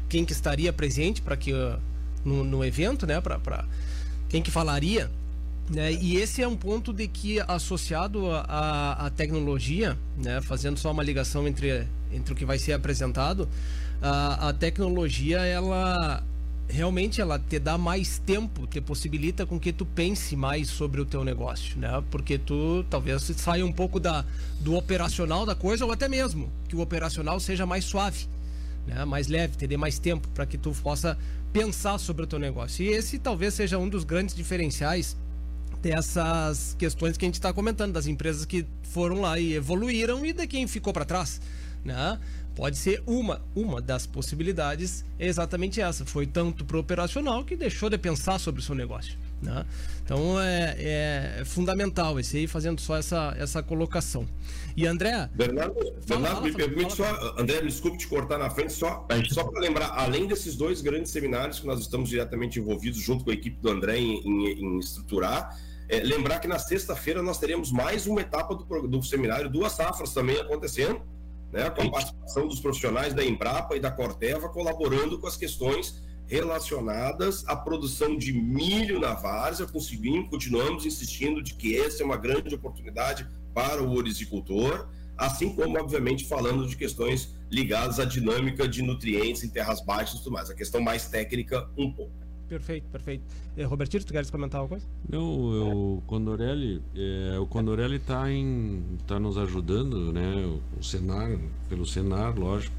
[0.10, 1.54] quem que estaria presente para que
[2.26, 3.22] no, no evento, né?
[3.22, 3.66] Para
[4.28, 5.10] quem que falaria
[5.72, 5.94] né?
[5.94, 10.42] E esse é um ponto de que, associado à tecnologia, né?
[10.42, 13.48] fazendo só uma ligação entre, entre o que vai ser apresentado,
[14.02, 16.22] a, a tecnologia, ela
[16.68, 21.06] realmente ela te dá mais tempo, te possibilita com que tu pense mais sobre o
[21.06, 22.02] teu negócio, né?
[22.10, 24.26] Porque tu talvez saia um pouco da,
[24.60, 28.26] do operacional da coisa ou até mesmo que o operacional seja mais suave,
[28.88, 29.04] né?
[29.06, 31.18] Mais leve, te dê mais tempo para que tu possa
[31.52, 32.86] pensar sobre o teu negócio.
[32.86, 35.18] E esse talvez seja um dos grandes diferenciais
[35.82, 40.34] dessas questões que a gente está comentando, das empresas que foram lá e evoluíram e
[40.34, 41.42] de quem ficou para trás,
[41.84, 42.20] né?
[42.56, 46.06] Pode ser uma, uma das possibilidades é exatamente essa.
[46.06, 49.18] Foi tanto para o operacional que deixou de pensar sobre o seu negócio.
[49.42, 49.66] Né?
[50.04, 50.76] Então é,
[51.40, 54.28] é, fundamental esse aí fazendo só essa, essa colocação.
[54.76, 55.30] E André.
[55.34, 55.74] Bernardo,
[56.06, 59.60] Bernardo fala, me permite só, André, me desculpe te cortar na frente, só, só para
[59.62, 63.58] lembrar, além desses dois grandes seminários que nós estamos diretamente envolvidos junto com a equipe
[63.62, 65.58] do André em, em, em estruturar,
[65.92, 70.14] é, lembrar que na sexta-feira nós teremos mais uma etapa do, do seminário, duas safras
[70.14, 71.02] também acontecendo,
[71.52, 76.02] né, com a participação dos profissionais da Embrapa e da Corteva colaborando com as questões
[76.26, 82.16] relacionadas à produção de milho na várzea, conseguimos, continuamos insistindo de que essa é uma
[82.16, 84.88] grande oportunidade para o orizicultor,
[85.18, 90.24] assim como, obviamente, falando de questões ligadas à dinâmica de nutrientes em terras baixas e
[90.24, 92.21] tudo mais, a questão mais técnica um pouco.
[92.52, 93.24] Perfeito, perfeito.
[93.56, 94.94] Eh, Robertito, tu queres comentar alguma coisa?
[95.10, 98.26] Não, eu, o Condorelli, é, o Condorelli está
[99.08, 100.36] tá nos ajudando, né?
[100.46, 101.40] O, o Senar,
[101.70, 102.76] pelo Senar, lógico,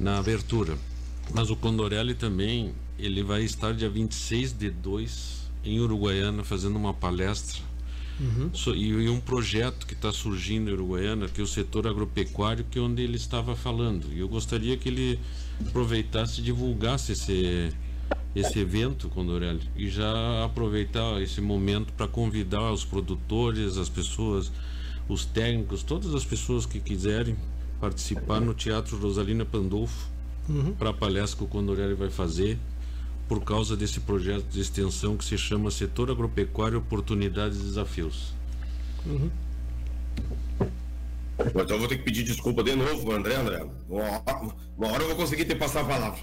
[0.00, 0.78] na abertura.
[1.34, 6.94] Mas o Condorelli também, ele vai estar dia 26 de 2 em Uruguaiana fazendo uma
[6.94, 7.60] palestra
[8.18, 8.48] Uhum.
[8.54, 12.64] So, e, e, um projeto que está surgindo em Uruguaiana, que é o setor agropecuário,
[12.70, 14.10] que é onde ele estava falando.
[14.10, 15.20] E eu gostaria que ele
[15.66, 17.70] aproveitasse e divulgasse esse,
[18.34, 24.52] esse evento, Condorelli, e já aproveitar esse momento para convidar os produtores, as pessoas,
[25.08, 27.36] os técnicos, todas as pessoas que quiserem
[27.80, 30.08] participar no Teatro Rosalina Pandolfo
[30.48, 30.72] uhum.
[30.72, 32.58] para a palestra que o Condorelli vai fazer
[33.28, 38.34] por causa desse projeto de extensão que se chama Setor Agropecuário Oportunidades e Desafios.
[39.04, 39.30] Uhum.
[41.38, 43.66] Então eu vou ter que pedir desculpa de novo, André, André.
[43.88, 46.18] Uma hora eu vou conseguir ter passar a palavra.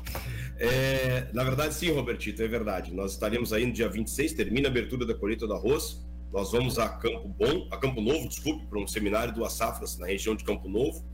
[0.58, 2.94] É, na verdade, sim, Robertito, é verdade.
[2.94, 6.04] Nós estaremos aí no dia 26, termina a abertura da colheita do arroz.
[6.32, 10.08] Nós vamos a Campo Bom, a Campo Novo, desculpe, para um seminário do Açafras na
[10.08, 11.06] região de Campo Novo.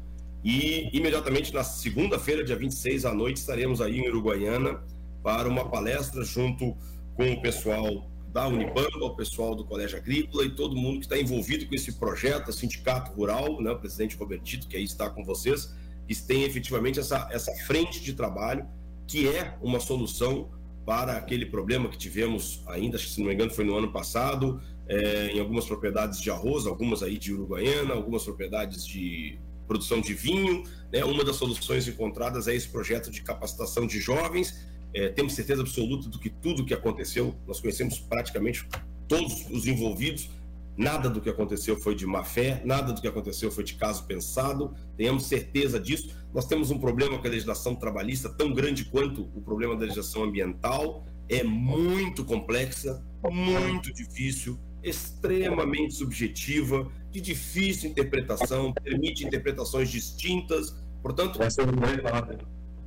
[0.43, 4.81] E imediatamente na segunda-feira, dia 26 à noite, estaremos aí em Uruguaiana
[5.21, 6.77] para uma palestra junto
[7.15, 11.17] com o pessoal da Unibamba, o pessoal do Colégio Agrícola e todo mundo que está
[11.17, 15.73] envolvido com esse projeto, Sindicato Rural, né, o presidente Robertito, que aí está com vocês,
[16.07, 18.67] que tem efetivamente essa, essa frente de trabalho,
[19.07, 20.49] que é uma solução
[20.85, 25.27] para aquele problema que tivemos ainda, se não me engano foi no ano passado, é,
[25.27, 30.63] em algumas propriedades de arroz, algumas aí de Uruguaiana, algumas propriedades de produção de vinho.
[30.91, 31.05] Né?
[31.05, 34.67] Uma das soluções encontradas é esse projeto de capacitação de jovens.
[34.93, 38.67] É, temos certeza absoluta do que tudo que aconteceu, nós conhecemos praticamente
[39.07, 40.29] todos os envolvidos.
[40.77, 44.05] Nada do que aconteceu foi de má fé, nada do que aconteceu foi de caso
[44.05, 46.15] pensado, tenhamos certeza disso.
[46.33, 50.23] Nós temos um problema com a legislação trabalhista tão grande quanto o problema da legislação
[50.23, 60.75] ambiental, é muito complexa, muito difícil, extremamente subjetiva, de difícil interpretação, permite interpretações distintas.
[61.01, 61.39] Portanto,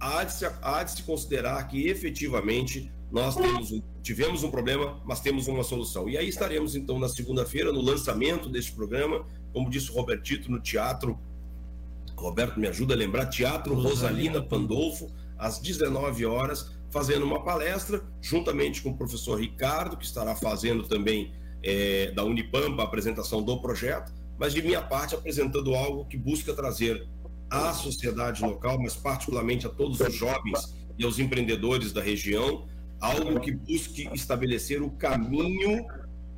[0.02, 5.00] há de, se, há de se considerar que efetivamente nós temos um, tivemos um problema,
[5.04, 6.08] mas temos uma solução.
[6.08, 10.58] E aí estaremos então na segunda-feira no lançamento deste programa, como disse o Robertito, no
[10.58, 11.18] teatro.
[12.16, 18.82] Roberto me ajuda a lembrar, Teatro Rosalina Pandolfo, às 19 horas, fazendo uma palestra, juntamente
[18.82, 21.32] com o professor Ricardo, que estará fazendo também
[21.62, 26.52] é, da Unipampa a apresentação do projeto, mas de minha parte apresentando algo que busca
[26.54, 27.08] trazer
[27.52, 32.66] à sociedade local, mas particularmente a todos os jovens e aos empreendedores da região,
[32.98, 35.84] algo que busque estabelecer o caminho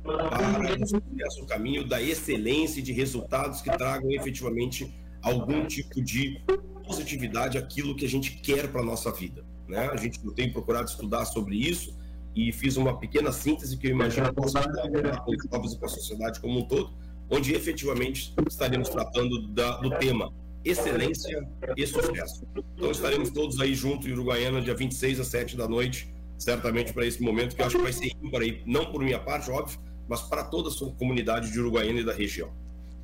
[0.03, 6.41] para o caminho da excelência e de resultados que tragam efetivamente algum tipo de
[6.85, 9.43] positividade aquilo que a gente quer para a nossa vida.
[9.67, 9.89] Né?
[9.91, 11.95] A gente tem procurado estudar sobre isso,
[12.35, 16.93] e fiz uma pequena síntese que eu imagino com a sociedade como um todo,
[17.29, 20.31] onde efetivamente estaremos tratando da, do tema
[20.65, 21.47] excelência
[21.77, 22.45] e sucesso.
[22.75, 27.05] Então estaremos todos aí juntos em Uruguaiana, dia 26 às 7 da noite, certamente para
[27.05, 29.79] esse momento, que eu acho que vai ser ímpar aí, não por minha parte, óbvio,
[30.07, 32.49] mas para toda a sua comunidade de Uruguaiana e da região.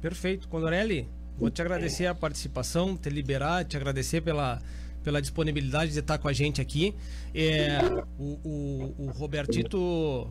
[0.02, 0.48] Perfeito.
[0.50, 1.08] Condorelli,
[1.38, 4.60] vou te agradecer a participação, te liberar, te agradecer pela
[5.04, 6.96] pela disponibilidade de estar com a gente aqui.
[7.34, 7.80] É,
[8.20, 10.30] o, o, o Robertito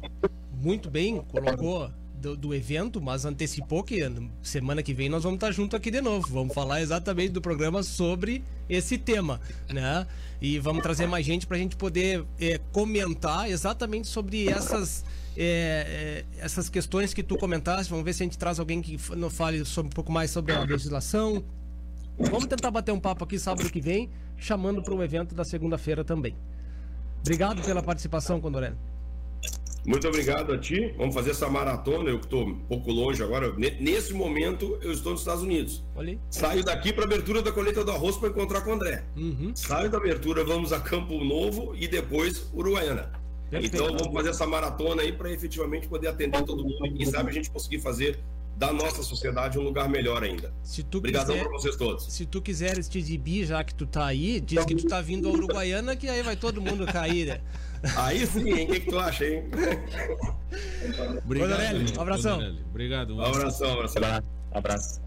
[0.61, 4.01] muito bem colocou do, do, evento, mas antecipou que
[4.43, 6.29] semana que vem nós vamos estar junto aqui de novo.
[6.29, 10.07] Vamos falar exatamente do programa sobre esse tema, né?
[10.41, 15.05] E vamos trazer mais gente para a gente poder é, comentar exatamente sobre essas
[15.37, 17.91] é, é, essas questões que tu comentaste.
[17.91, 20.61] Vamos ver se a gente traz alguém que fale sobre, um pouco mais sobre a
[20.61, 21.43] legislação.
[22.19, 26.05] Vamos tentar bater um papo aqui sábado que vem chamando para o evento da segunda-feira
[26.05, 26.35] também.
[27.21, 28.77] Obrigado pela participação, Condorelli.
[29.87, 30.95] Muito obrigado a ti.
[30.97, 32.11] Vamos fazer essa maratona.
[32.11, 33.53] Eu que estou um pouco longe agora.
[33.81, 35.83] Nesse momento, eu estou nos Estados Unidos.
[35.97, 36.19] Olhei.
[36.31, 39.05] Saio daqui para a abertura da colheita do arroz para encontrar com o André.
[39.17, 39.53] Uhum.
[39.55, 43.11] Saio da abertura, vamos a Campo Novo e depois Uruguaiana.
[43.51, 43.75] Perfeito.
[43.77, 47.31] Então vamos fazer essa maratona aí para efetivamente poder atender todo mundo e quem sabe
[47.31, 48.19] a gente conseguir fazer
[48.57, 50.53] da nossa sociedade um lugar melhor ainda.
[50.63, 52.13] Se tu Obrigadão quiser- vocês todos.
[52.13, 55.29] Se tu quiseres te exibir, já que tu tá aí, diz que tu tá vindo
[55.29, 57.41] a Uruguaiana, que aí vai todo mundo cair, né?
[57.97, 58.67] Aí sim, hein?
[58.67, 59.45] O que, que tu acha, hein?
[61.25, 62.57] Obrigado, um abração.
[62.69, 63.17] Obrigado.
[63.17, 64.03] Um abração, abração.
[64.53, 65.01] Abraço.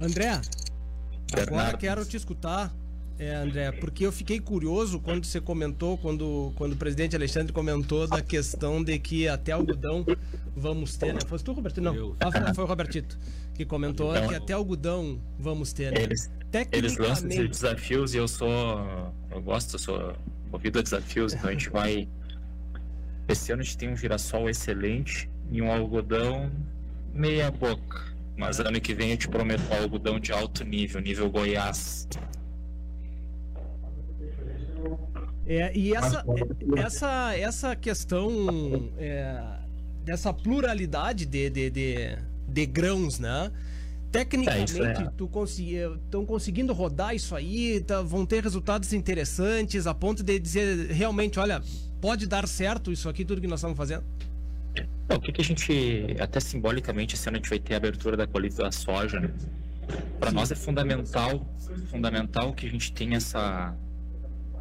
[0.00, 0.40] André,
[1.32, 2.74] agora quero te escutar,
[3.18, 8.08] é, André, porque eu fiquei curioso quando você comentou, quando, quando o presidente Alexandre comentou
[8.08, 10.06] da questão de que até algodão
[10.56, 11.20] vamos ter, né?
[11.26, 11.82] Fosse tu, Robertito?
[11.82, 13.18] Não, ah, foi, foi o Robertito
[13.60, 16.02] que comentou Então, que até algodão vamos ter, né?
[16.02, 16.30] Eles,
[16.72, 18.48] eles lançam esses Tecnicamente, desafios e eu sou.
[19.30, 20.16] Eu gosto, eu sou
[20.50, 22.08] movido a desafios, então a gente vai.
[23.28, 26.50] Esse ano a gente tem um girassol excelente e um algodão
[27.12, 28.10] meia boca.
[28.36, 32.08] Mas ano que vem eu te prometo um algodão de alto nível, nível Goiás.
[35.46, 36.24] É, e essa,
[36.76, 39.42] é- essa, essa questão é,
[40.04, 43.50] dessa pluralidade de, de, de, de grãos, né?
[44.10, 44.92] Tecnicamente, É, isso é.
[44.94, 45.24] tu
[46.04, 51.38] estão conseguindo rodar isso aí, tá- vão ter resultados interessantes a ponto de dizer realmente,
[51.38, 51.62] olha,
[52.00, 54.02] pode dar certo isso aqui, tudo que nós estamos fazendo?
[55.08, 57.76] Não, o que, que a gente, até simbolicamente, esse ano a gente vai ter a
[57.76, 59.30] abertura da colheita da soja, né?
[60.18, 61.44] Para nós é fundamental,
[61.90, 63.74] fundamental que a gente tenha essa,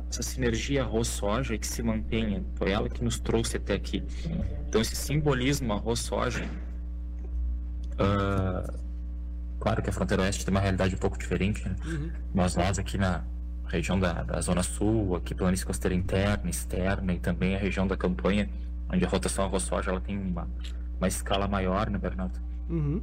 [0.09, 2.43] essa sinergia arroz-soja e que se mantenha.
[2.55, 4.03] Foi ela que nos trouxe até aqui.
[4.67, 6.43] Então, esse simbolismo arroz-soja,
[7.99, 8.73] ah,
[9.59, 11.75] claro que a fronteira oeste tem uma realidade um pouco diferente, né?
[12.33, 13.23] Mas nós aqui na
[13.67, 17.95] região da, da Zona Sul, aqui planície costeira interna, externa e também a região da
[17.95, 18.49] campanha,
[18.91, 20.47] onde a rotação arroz-soja ela tem uma,
[20.97, 22.39] uma escala maior, né, Bernardo?
[22.69, 23.01] Uhum.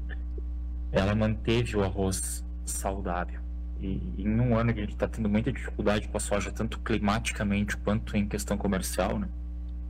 [0.90, 3.40] Ela manteve o arroz saudável.
[3.78, 6.78] E em um ano que a gente está tendo muita dificuldade com a soja, tanto
[6.80, 9.28] climaticamente quanto em questão comercial, né?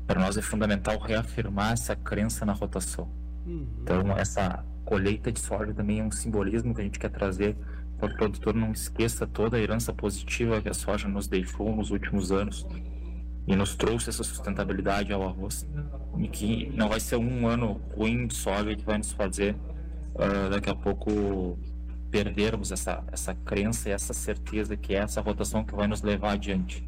[0.07, 3.09] Para nós é fundamental reafirmar essa crença na rotação.
[3.83, 7.55] Então, essa colheita de soja também é um simbolismo que a gente quer trazer
[7.99, 11.91] para o produtor não esqueça toda a herança positiva que a soja nos deixou nos
[11.91, 12.67] últimos anos
[13.47, 15.67] e nos trouxe essa sustentabilidade ao arroz.
[16.19, 19.57] E que não vai ser um ano ruim de soja que vai nos fazer
[20.19, 21.59] ah, daqui a pouco
[22.11, 26.33] perdermos essa, essa crença e essa certeza que é essa rotação que vai nos levar
[26.33, 26.87] adiante.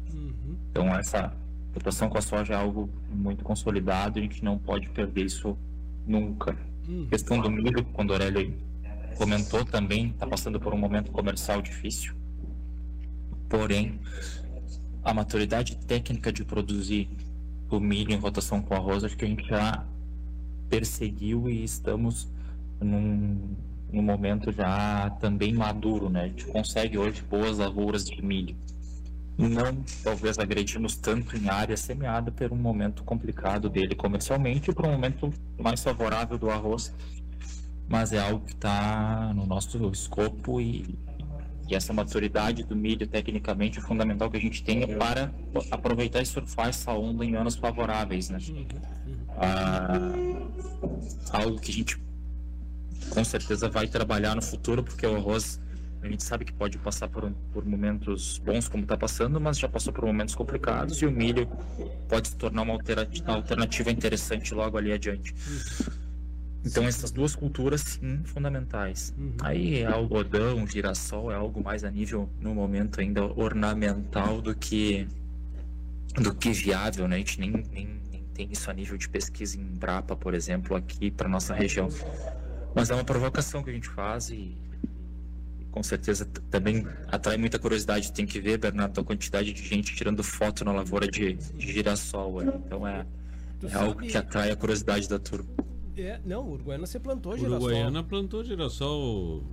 [0.69, 1.33] Então, essa
[1.73, 5.57] rotação com a soja é algo muito consolidado e a gente não pode perder isso
[6.05, 6.55] nunca.
[7.09, 8.53] Questão do milho, quando o Aurélio
[9.15, 12.13] comentou também, está passando por um momento comercial difícil.
[13.47, 13.99] Porém,
[15.03, 17.09] a maturidade técnica de produzir
[17.69, 19.85] o milho em rotação com arroz, acho que a gente já
[20.69, 22.27] perseguiu e estamos
[22.81, 23.55] num,
[23.91, 26.23] num momento já também maduro, né?
[26.23, 28.55] A gente consegue hoje boas lavouras de milho.
[29.39, 34.91] Não, talvez agredimos tanto em área semeada por um momento complicado dele comercialmente por um
[34.91, 36.93] momento mais favorável do arroz,
[37.87, 40.99] mas é algo que está no nosso escopo e,
[41.69, 45.31] e essa maturidade do milho tecnicamente é fundamental que a gente tenha para
[45.71, 48.39] aproveitar e surfar essa onda em anos favoráveis, né?
[49.37, 49.87] Ah,
[51.31, 51.97] algo que a gente
[53.09, 55.61] com certeza vai trabalhar no futuro, porque o arroz
[56.01, 59.67] a gente sabe que pode passar por, por momentos bons como está passando, mas já
[59.67, 61.47] passou por momentos complicados e o milho
[62.07, 65.33] pode se tornar uma alternativa interessante logo ali adiante.
[66.65, 69.13] Então essas duas culturas sim fundamentais.
[69.41, 75.07] Aí algodão, girassol é algo mais a nível no momento ainda ornamental do que
[76.15, 77.15] do que viável, né?
[77.15, 80.75] A gente nem, nem, nem tem isso a nível de pesquisa em Brapa, por exemplo,
[80.75, 81.87] aqui para nossa região.
[82.75, 84.57] Mas é uma provocação que a gente faz e
[85.71, 88.11] com certeza também atrai muita curiosidade.
[88.11, 92.41] Tem que ver, Bernardo, a quantidade de gente tirando foto na lavoura de, de girassol.
[92.41, 92.53] né?
[92.65, 93.05] Então é,
[93.59, 95.49] Tu é algo que atrai a curiosidade da turma.
[95.97, 97.57] É, não, Uruguaiana você plantou girassol.
[97.57, 99.43] Uruguaiana plantou girassol.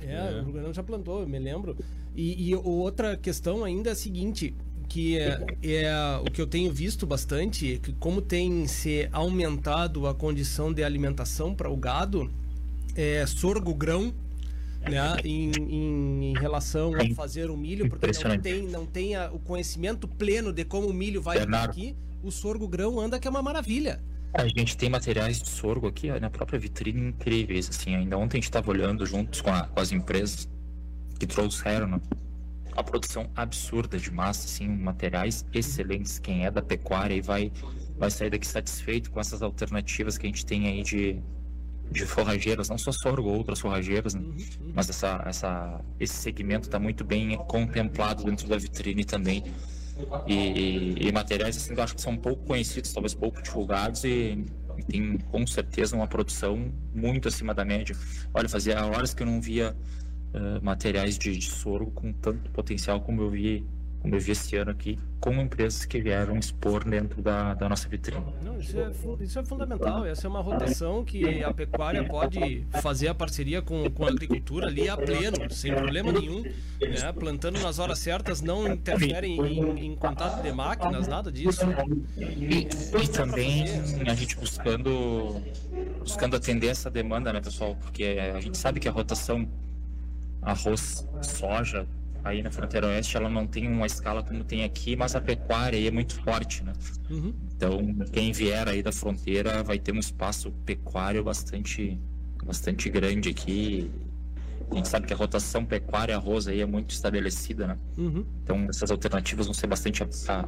[0.00, 1.76] É, o Uruguaiana já plantou, eu me lembro.
[2.14, 4.54] E, e outra questão ainda é a seguinte,
[4.88, 10.06] que é, é o que eu tenho visto bastante, é que como tem se aumentado
[10.06, 12.30] a condição de alimentação para o gado,
[12.96, 14.12] é sorgo grão,
[14.90, 19.30] né, em, em, em relação a fazer o milho, porque não tem, não tem a-
[19.32, 21.70] o conhecimento pleno de como o milho vai Bernardo.
[21.70, 24.00] aqui, o sorgo grão anda que é uma maravilha.
[24.32, 27.94] A gente tem materiais de sorgo aqui ó, na própria vitrine incríveis, assim.
[27.94, 30.48] Ainda ontem a gente estava olhando juntos com, a- com as empresas
[31.18, 32.00] que trouxeram né,
[32.76, 36.18] a produção absurda de massa, assim, materiais excelentes.
[36.18, 37.52] Quem é da pecuária e vai,
[37.96, 41.16] vai sair daqui satisfeito com essas alternativas que a gente tem aí de,
[41.94, 44.22] de forrageiras, não só sorgo, outras forrageiras, né?
[44.74, 49.44] Mas essa, essa, esse segmento está muito bem contemplado dentro da vitrine também.
[50.26, 54.44] E, e, e materiais assim, eu acho que são pouco conhecidos, talvez pouco divulgados e,
[54.88, 57.96] tem com certeza uma produção muito acima da média.
[58.32, 59.74] Olha, fazia horas que eu não via
[60.34, 63.64] uh, materiais de, de soro com tanto potencial como eu vi
[64.04, 67.88] como eu vi esse ano aqui, com empresas que vieram expor dentro da, da nossa
[67.88, 68.22] vitrine.
[68.42, 68.90] Não, isso, é,
[69.20, 70.04] isso é fundamental.
[70.04, 74.66] Essa é uma rotação que a pecuária pode fazer a parceria com, com a agricultura
[74.66, 76.42] ali a pleno, sem problema nenhum.
[76.42, 77.12] Né?
[77.18, 81.62] Plantando nas horas certas, não interferem em, em contato de máquinas, nada disso.
[82.18, 82.68] E,
[83.02, 83.64] e também
[84.06, 85.40] a gente buscando,
[86.00, 87.74] buscando atender essa demanda, né, pessoal?
[87.76, 89.48] Porque a gente sabe que a rotação
[90.42, 91.86] arroz, soja,
[92.24, 95.78] aí na fronteira oeste ela não tem uma escala como tem aqui, mas a pecuária
[95.78, 96.72] aí é muito forte, né?
[97.10, 97.34] Uhum.
[97.54, 102.00] Então quem vier aí da fronteira vai ter um espaço pecuário bastante,
[102.44, 103.90] bastante grande aqui.
[104.70, 107.78] A gente sabe que a rotação pecuária arroz aí é muito estabelecida, né?
[107.98, 108.24] Uhum.
[108.42, 110.02] Então essas alternativas vão ser bastante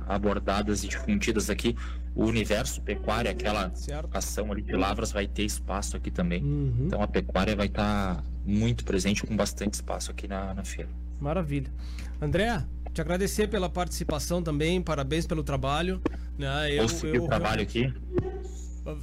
[0.09, 1.77] abordadas e difundidas aqui.
[2.15, 4.09] O universo pecuária, aquela certo.
[4.17, 6.43] ação ali de lavras vai ter espaço aqui também.
[6.43, 6.85] Uhum.
[6.87, 10.89] Então a pecuária vai estar muito presente com bastante espaço aqui na, na feira.
[11.21, 11.73] Maravilha.
[12.21, 16.01] André, te agradecer pela participação também, parabéns pelo trabalho.
[16.39, 16.73] Né?
[16.73, 17.93] Eu, eu, eu o trabalho aqui.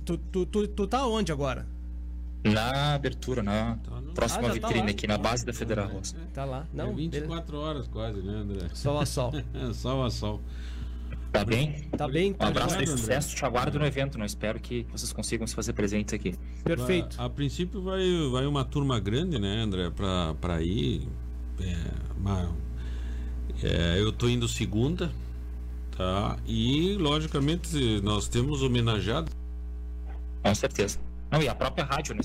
[0.05, 1.67] Tu, tu, tu, tu tá onde agora?
[2.43, 3.77] Na abertura, na
[4.13, 6.15] próxima ah, vitrine tá aqui, na base da Federal Roça.
[6.33, 6.67] Tá lá.
[6.73, 8.67] Não, é 24 horas quase, né, André?
[8.73, 9.31] Sol a sol.
[9.73, 10.41] sol a sol.
[11.31, 11.83] Tá bem?
[11.97, 12.35] Tá bem.
[12.39, 15.73] Um abraço e sucesso, te aguardo no evento, não espero que vocês consigam se fazer
[15.73, 16.35] presentes aqui.
[16.63, 17.19] Perfeito.
[17.19, 21.07] A, a princípio vai, vai uma turma grande, né, André, pra, pra ir.
[21.59, 22.03] É,
[23.63, 25.11] é, eu tô indo segunda,
[25.95, 26.37] tá?
[26.45, 29.31] E, logicamente, nós temos homenageado.
[30.41, 30.99] Com certeza.
[31.31, 32.21] Não, e a própria rádio, né?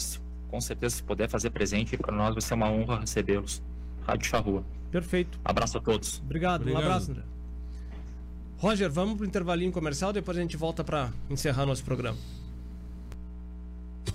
[0.49, 3.62] Com certeza, se puder fazer presente, para nós vai ser uma honra recebê-los.
[4.07, 4.64] Rádio Charrua.
[4.91, 5.39] Perfeito.
[5.45, 6.20] Abraço a todos.
[6.24, 6.83] Obrigado, Obrigado.
[6.83, 7.22] um abraço, André.
[8.59, 12.18] Roger, vamos para o intervalinho comercial, depois a gente volta para encerrar nosso programa.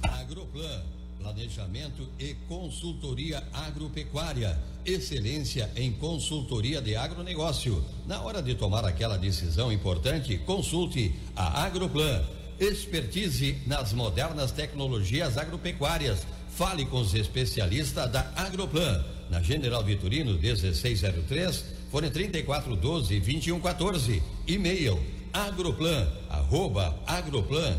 [0.01, 0.83] Agroplan,
[1.23, 4.59] planejamento e consultoria agropecuária.
[4.85, 7.83] Excelência em consultoria de agronegócio.
[8.05, 12.21] Na hora de tomar aquela decisão importante, consulte a Agroplan.
[12.59, 16.27] Expertise nas modernas tecnologias agropecuárias.
[16.49, 19.03] Fale com os especialistas da Agroplan.
[19.29, 24.21] Na General Vitorino 1603 Fone 3412 2114.
[24.47, 24.99] E-mail
[25.31, 27.75] agroplan, arroba agroplan,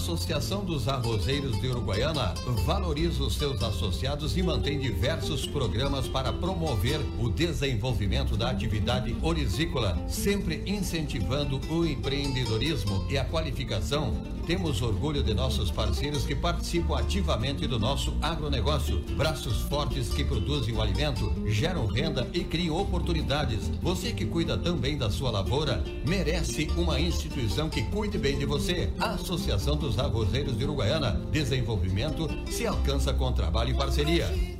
[0.00, 2.32] Associação dos Arrozeiros de Uruguaiana
[2.64, 10.02] valoriza os seus associados e mantém diversos programas para promover o desenvolvimento da atividade orizícola,
[10.08, 14.39] sempre incentivando o empreendedorismo e a qualificação.
[14.50, 18.98] Temos orgulho de nossos parceiros que participam ativamente do nosso agronegócio.
[19.16, 23.68] Braços fortes que produzem o alimento, geram renda e criam oportunidades.
[23.80, 28.92] Você que cuida também da sua lavoura, merece uma instituição que cuide bem de você.
[28.98, 31.12] A Associação dos Arrozeiros de Uruguaiana.
[31.30, 34.59] Desenvolvimento se alcança com trabalho e parceria.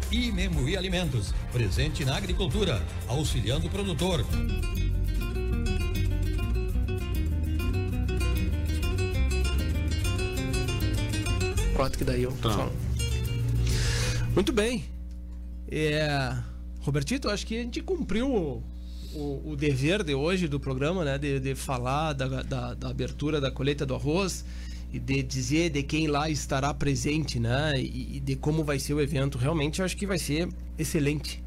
[0.11, 4.25] E Memui Alimentos, presente na agricultura, auxiliando o produtor.
[11.73, 12.69] Pronto, que daí eu Tá.
[14.35, 14.83] Muito bem.
[15.69, 16.35] É,
[16.81, 18.63] Robertito, acho que a gente cumpriu o,
[19.13, 21.17] o, o dever de hoje do programa, né?
[21.17, 24.43] De, de falar da, da, da abertura da colheita do arroz
[24.99, 27.79] de dizer de quem lá estará presente, né?
[27.81, 29.37] E, de como vai ser o evento.
[29.37, 31.41] Realmente, eu acho que vai ser excelente.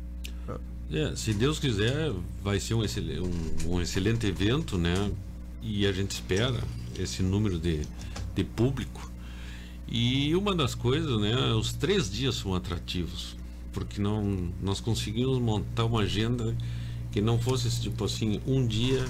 [0.90, 2.12] É, se Deus quiser,
[2.42, 5.10] vai ser um, excel- um- um excelente evento, né?
[5.62, 6.62] E a gente espera
[6.98, 7.80] esse número de,
[8.34, 9.10] de público.
[9.88, 11.34] E uma das coisas, né?
[11.54, 13.34] Os três dias são atrativos,
[13.72, 16.54] porque não nós conseguimos montar uma agenda
[17.10, 19.04] que não fosse tipo assim, um dia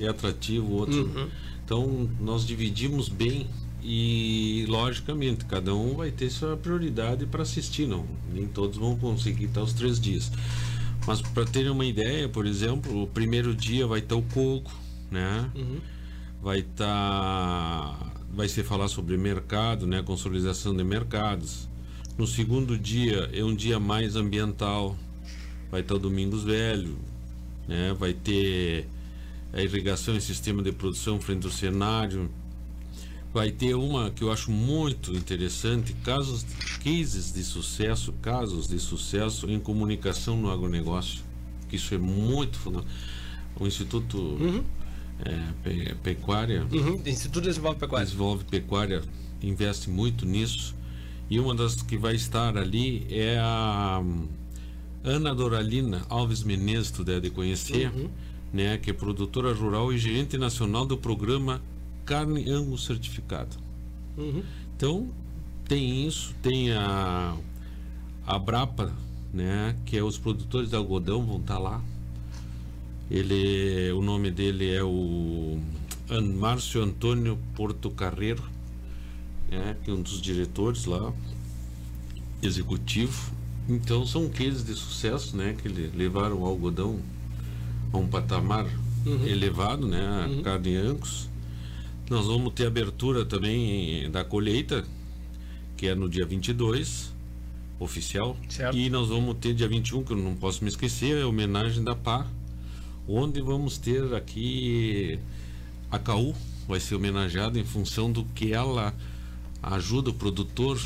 [0.00, 1.04] é atrativo, o outro.
[1.06, 1.28] Uhum.
[1.64, 3.46] Então nós dividimos bem
[3.88, 8.04] e logicamente cada um vai ter sua prioridade para assistir, não.
[8.34, 10.32] Nem todos vão conseguir estar os três dias.
[11.06, 14.74] Mas para terem uma ideia, por exemplo, o primeiro dia vai estar o coco,
[15.08, 15.48] né?
[16.42, 20.02] Vai estar, vai ser falar sobre mercado, né?
[20.02, 21.68] Consolidação de mercados.
[22.18, 24.96] No segundo dia é um dia mais ambiental.
[25.70, 26.98] Vai estar o Domingos Velho,
[27.68, 27.94] né?
[27.96, 28.88] Vai ter
[29.52, 32.28] a irrigação e sistema de produção frente ao cenário.
[33.36, 36.42] Vai ter uma que eu acho muito interessante, casos,
[36.82, 41.20] cases de sucesso, casos de sucesso em comunicação no agronegócio.
[41.68, 42.90] Que isso é muito fundamental.
[43.60, 44.64] O Instituto
[45.22, 46.94] é, Pe- Pecuária, Uhum.
[47.04, 48.06] Instituto de Desenvolvimento Pecuário.
[48.06, 49.02] Desenvolve Pecuária
[49.42, 50.74] investe muito nisso.
[51.28, 54.28] E uma das que vai estar ali é a hum,
[55.04, 58.08] Ana Doralina Alves Menezes, tu deve conhecer, Uhum.
[58.50, 61.60] né, que é produtora rural e gerente nacional do programa
[62.10, 63.56] Carne Angus Certificado.
[64.16, 64.42] Uhum.
[64.76, 65.08] Então,
[65.68, 67.36] tem isso, tem a,
[68.26, 68.92] a Brapa,
[69.34, 71.82] né, que é os produtores de algodão vão estar lá.
[73.10, 75.60] Ele, o nome dele é o
[76.38, 78.42] Márcio Antônio Porto Carreiro,
[79.50, 81.12] né, que é um dos diretores lá,
[82.42, 83.32] executivo.
[83.68, 87.00] Então, são cases de sucesso, né, que ele- levaram o algodão
[87.92, 88.66] a um patamar
[89.24, 90.00] elevado, né,
[90.40, 91.28] a carne Angus.
[92.08, 94.84] Nós vamos ter abertura também da colheita,
[95.76, 97.12] que é no dia 22,
[97.80, 98.36] oficial.
[98.74, 101.82] E nós vamos ter dia 21, que eu não posso me esquecer, é a homenagem
[101.82, 102.26] da PA,
[103.08, 105.18] onde vamos ter aqui
[105.90, 106.34] a CAU,
[106.68, 108.94] vai ser homenageada em função do que ela
[109.62, 110.80] ajuda o produtor,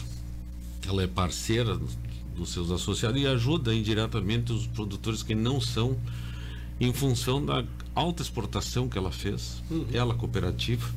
[0.86, 1.98] ela é parceira dos-
[2.34, 5.98] dos seus associados e ajuda indiretamente os produtores que não são
[6.80, 7.62] em função da
[7.94, 9.62] alta exportação que ela fez.
[9.92, 10.88] Ela, cooperativa,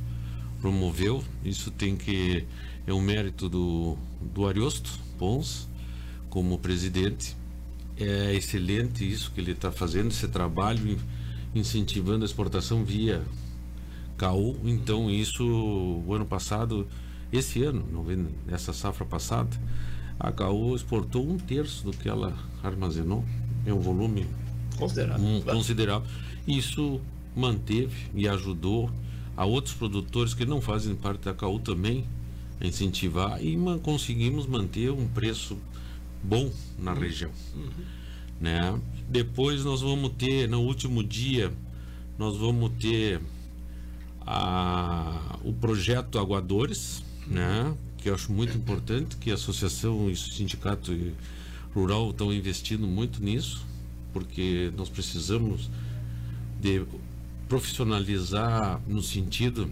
[0.68, 1.22] promoveu.
[1.44, 2.46] Isso tem que.
[2.88, 3.98] É um mérito do,
[4.34, 5.68] do Ariosto Pons,
[6.30, 7.36] como presidente.
[7.98, 13.22] É excelente isso que ele está fazendo, esse trabalho, in- incentivando a exportação via
[14.18, 14.56] CAU.
[14.64, 16.88] Então, isso, o ano passado,
[17.32, 19.50] esse ano, não vem- essa safra passada,
[20.20, 23.26] A Caú exportou um terço do que ela armazenou.
[23.66, 24.26] É um volume
[24.78, 25.26] Considerável.
[25.26, 26.08] um- considerável.
[26.48, 27.02] Isso
[27.36, 28.90] manteve e ajudou
[29.36, 32.06] a outros produtores que não fazem parte da Caú também
[32.62, 35.58] incentivar e ma- conseguimos manter um preço
[36.24, 37.32] bom na região.
[38.40, 38.80] Né?
[39.10, 41.52] Depois nós vamos ter, no último dia,
[42.18, 43.22] nós vamos ter
[44.26, 47.74] a, o projeto Aguadores, né?
[47.98, 50.92] que eu acho muito importante, que a associação e o sindicato
[51.74, 53.66] rural estão investindo muito nisso,
[54.12, 55.70] porque nós precisamos
[56.62, 56.86] de
[57.54, 59.70] profissionalizar no sentido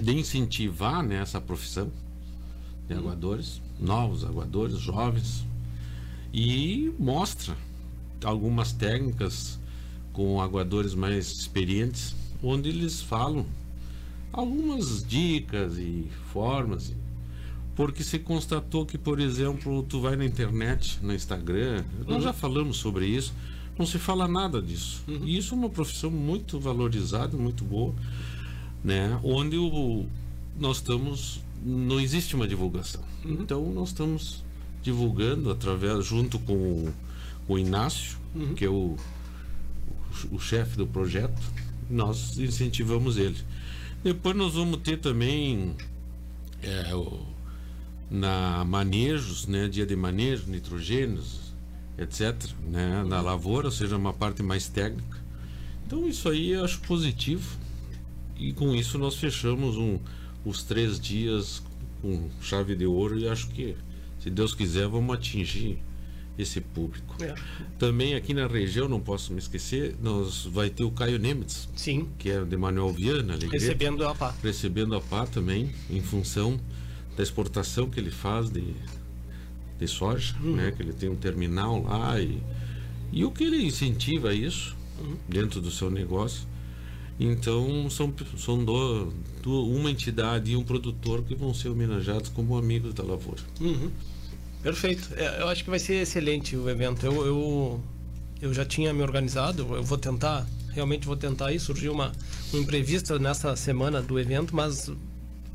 [0.00, 1.90] de incentivar né, essa profissão
[2.86, 5.44] de aguadores, novos aguadores, jovens,
[6.32, 7.56] e mostra
[8.22, 9.58] algumas técnicas
[10.12, 13.44] com aguadores mais experientes, onde eles falam
[14.32, 16.94] algumas dicas e formas,
[17.74, 22.76] porque se constatou que, por exemplo, tu vai na internet, no Instagram, nós já falamos
[22.76, 23.34] sobre isso,
[23.80, 25.02] não se fala nada disso.
[25.08, 27.94] E isso é uma profissão muito valorizada, muito boa,
[28.84, 29.18] né?
[29.24, 30.06] Onde o,
[30.58, 33.02] nós estamos, não existe uma divulgação.
[33.24, 34.44] Então nós estamos
[34.82, 36.94] divulgando através, junto com o,
[37.48, 38.18] o Inácio,
[38.54, 38.96] que é o,
[40.30, 41.40] o chefe do projeto,
[41.88, 43.36] nós incentivamos ele.
[44.04, 45.74] Depois nós vamos ter também
[46.62, 47.20] é, o-
[48.10, 51.39] na manejos, né, dia de manejo, nitrogênios,
[52.00, 52.34] etc,
[52.66, 55.18] né, na lavoura, ou seja, uma parte mais técnica.
[55.86, 57.58] Então isso aí eu acho positivo
[58.38, 59.98] e com isso nós fechamos um,
[60.44, 61.62] os três dias
[62.00, 63.76] com chave de ouro e acho que,
[64.18, 65.78] se Deus quiser, vamos atingir
[66.38, 67.22] esse público.
[67.22, 67.34] É.
[67.78, 71.68] Também aqui na região, não posso me esquecer, nós vai ter o Caio Nemitz.
[71.76, 72.08] Sim.
[72.18, 73.64] Que é de Manuel Viana, Alegrete.
[73.64, 74.34] Recebendo a pá.
[74.42, 76.58] Recebendo a pá também, em função
[77.14, 78.74] da exportação que ele faz de,
[79.80, 80.56] de soja, Uhum.
[80.56, 80.70] né?
[80.76, 82.42] Que ele tem um terminal lá e,
[83.12, 85.16] e o que ele incentiva isso Uhum.
[85.28, 86.46] dentro do seu negócio.
[87.18, 89.12] Então são, são do,
[89.42, 93.40] do- uma entidade e um produtor que vão ser homenageados como amigos da lavoura.
[93.60, 93.90] Uhum.
[94.62, 95.08] Perfeito.
[95.16, 97.04] É, eu acho que vai ser excelente o evento.
[97.04, 97.80] Eu, eu,
[98.42, 101.58] eu já tinha me organizado, eu vou tentar, realmente vou tentar ir.
[101.60, 102.12] Surgiu uma,
[102.54, 104.90] um imprevisto nessa semana do evento, mas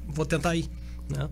[0.08, 0.68] vou tentar ir,
[1.10, 1.30] né?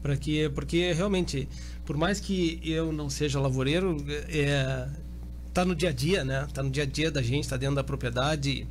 [0.00, 1.48] Para que, porque realmente,
[1.84, 3.96] por mais que eu não seja lavoureiro,
[4.28, 4.88] é,
[5.52, 6.46] tá no dia a dia, né?
[6.52, 8.66] Tá no dia a dia da gente, tá dentro da propriedade.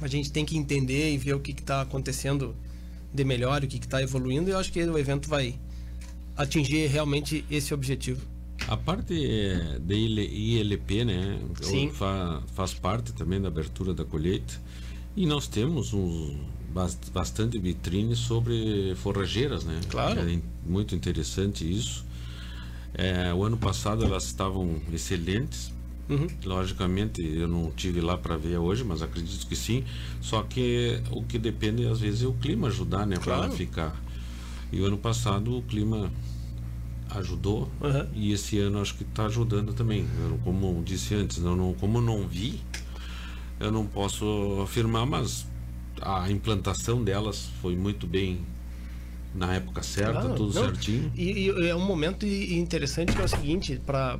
[0.00, 2.54] A gente tem que entender e ver o que está acontecendo
[3.12, 4.48] de melhor, o que está evoluindo.
[4.50, 5.58] E eu acho que o evento vai
[6.36, 8.20] atingir realmente esse objetivo.
[8.68, 11.38] A parte eh, da ILP, né?
[11.62, 11.90] Sim.
[11.90, 14.54] Fa, faz parte também da abertura da colheita.
[15.16, 16.36] E nós temos uns
[16.72, 19.80] bas- bastante vitrines sobre forrageiras, né?
[19.88, 20.20] Claro.
[20.20, 22.04] É muito interessante isso.
[22.94, 25.72] Eh, o ano passado elas estavam excelentes.
[26.08, 26.28] Uhum.
[26.44, 29.84] Logicamente, eu não tive lá para ver hoje, mas acredito que sim.
[30.20, 33.52] Só que o que depende às vezes é o clima ajudar, né, para Claro.
[33.52, 34.00] ficar.
[34.72, 36.10] E o ano passado o clima
[37.10, 38.06] ajudou Uhum.
[38.14, 40.06] e esse ano acho que está ajudando também.
[40.24, 42.60] Eu, como disse antes, eu não, como não vi,
[43.60, 45.46] eu não posso afirmar, mas
[46.00, 48.40] a implantação delas foi muito bem
[49.36, 51.12] na época certa, Claro, tudo não, certinho.
[51.14, 54.18] E, e é um momento interessante que é o seguinte, para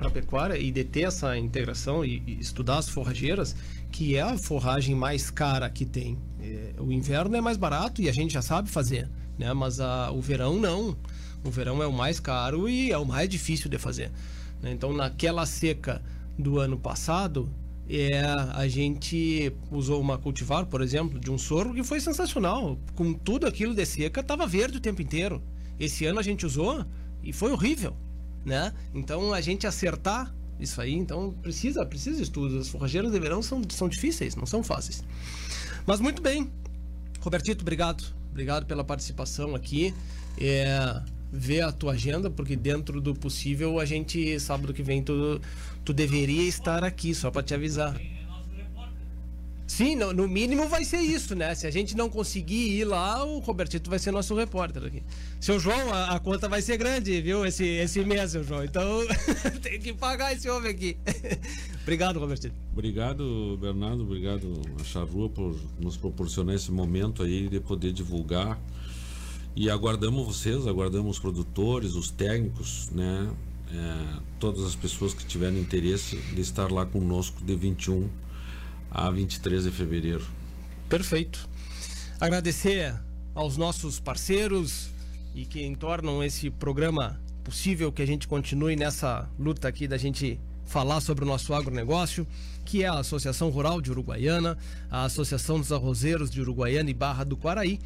[0.00, 3.56] a pecuária e de ter essa integração e, e estudar as forrageiras,
[3.90, 6.18] que é a forragem mais cara que tem.
[6.40, 9.08] É, o inverno é mais barato e a gente já sabe fazer,
[9.38, 9.52] né?
[9.52, 10.96] mas a, o verão não.
[11.42, 14.10] O verão é o mais caro e é o mais difícil de fazer.
[14.62, 14.72] né?
[14.72, 16.02] Então, naquela seca
[16.38, 17.48] do ano passado,
[17.92, 22.78] é, a gente usou uma cultivar, por exemplo, de um sorgo que foi sensacional.
[22.94, 25.42] Com tudo aquilo de seca, estava verde o tempo inteiro.
[25.78, 26.84] Esse ano a gente usou
[27.20, 27.96] e foi horrível,
[28.44, 28.72] né?
[28.94, 32.60] Então a gente acertar isso aí, então precisa, precisa de estudos.
[32.60, 35.02] As forrageiras de verão são, são difíceis, não são fáceis.
[35.84, 36.48] Mas muito bem,
[37.20, 39.92] Robertito, obrigado, obrigado pela participação aqui.
[40.38, 41.02] É,
[41.32, 45.40] ver a tua agenda, porque dentro do possível a gente sábado que vem tu,
[45.84, 48.00] tu deveria estar aqui, só para te avisar.
[49.70, 51.54] Sim, no, no mínimo vai ser isso, né?
[51.54, 55.00] Se a gente não conseguir ir lá, o Robertito vai ser nosso repórter aqui.
[55.40, 57.46] Seu João, a, a conta vai ser grande, viu?
[57.46, 58.64] Esse, esse mês, seu João.
[58.64, 58.84] Então
[59.62, 60.96] tem que pagar esse homem aqui.
[61.82, 62.54] Obrigado, Robertito.
[62.72, 64.02] Obrigado, Bernardo.
[64.02, 68.60] Obrigado Charrua por nos proporcionar esse momento aí de poder divulgar.
[69.54, 73.30] E aguardamos vocês, aguardamos os produtores, os técnicos, né?
[73.72, 78.08] É, todas as pessoas que tiverem interesse de estar lá conosco de 21
[78.90, 80.26] a 23 de fevereiro.
[80.88, 81.48] Perfeito.
[82.20, 82.94] Agradecer
[83.34, 84.90] aos nossos parceiros
[85.34, 90.40] e quem tornam esse programa possível que a gente continue nessa luta aqui da gente
[90.66, 92.26] falar sobre o nosso agronegócio,
[92.64, 94.56] que é a Associação Rural de Uruguaiana,
[94.90, 97.80] a Associação dos Arrozeiros de Uruguaiana e Barra do Quaraí,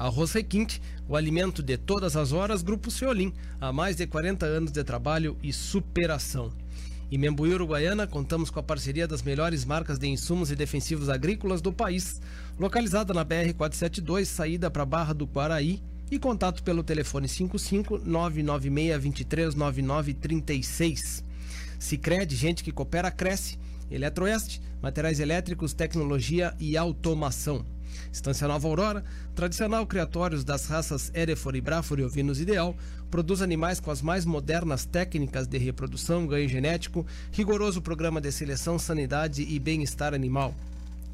[0.00, 4.72] Arroz Requinte, o alimento de todas as horas, Grupo Ceolim, há mais de 40 anos
[4.72, 6.50] de trabalho e superação.
[7.12, 11.60] Em Membuí, Uruguaiana, contamos com a parceria das melhores marcas de insumos e defensivos agrícolas
[11.60, 12.18] do país,
[12.58, 19.54] localizada na BR-472, saída para Barra do Quaraí, e contato pelo telefone 55 996 23
[19.54, 21.24] 9936.
[21.78, 23.58] Sicredi, gente que coopera, cresce.
[23.90, 27.66] Eletroeste, materiais elétricos, tecnologia e automação.
[28.12, 29.04] Estância Nova Aurora,
[29.34, 32.76] tradicional criatórios das raças Erefor e Brafor e Ovinos Ideal,
[33.10, 38.78] produz animais com as mais modernas técnicas de reprodução, ganho genético, rigoroso programa de seleção,
[38.78, 40.54] sanidade e bem-estar animal.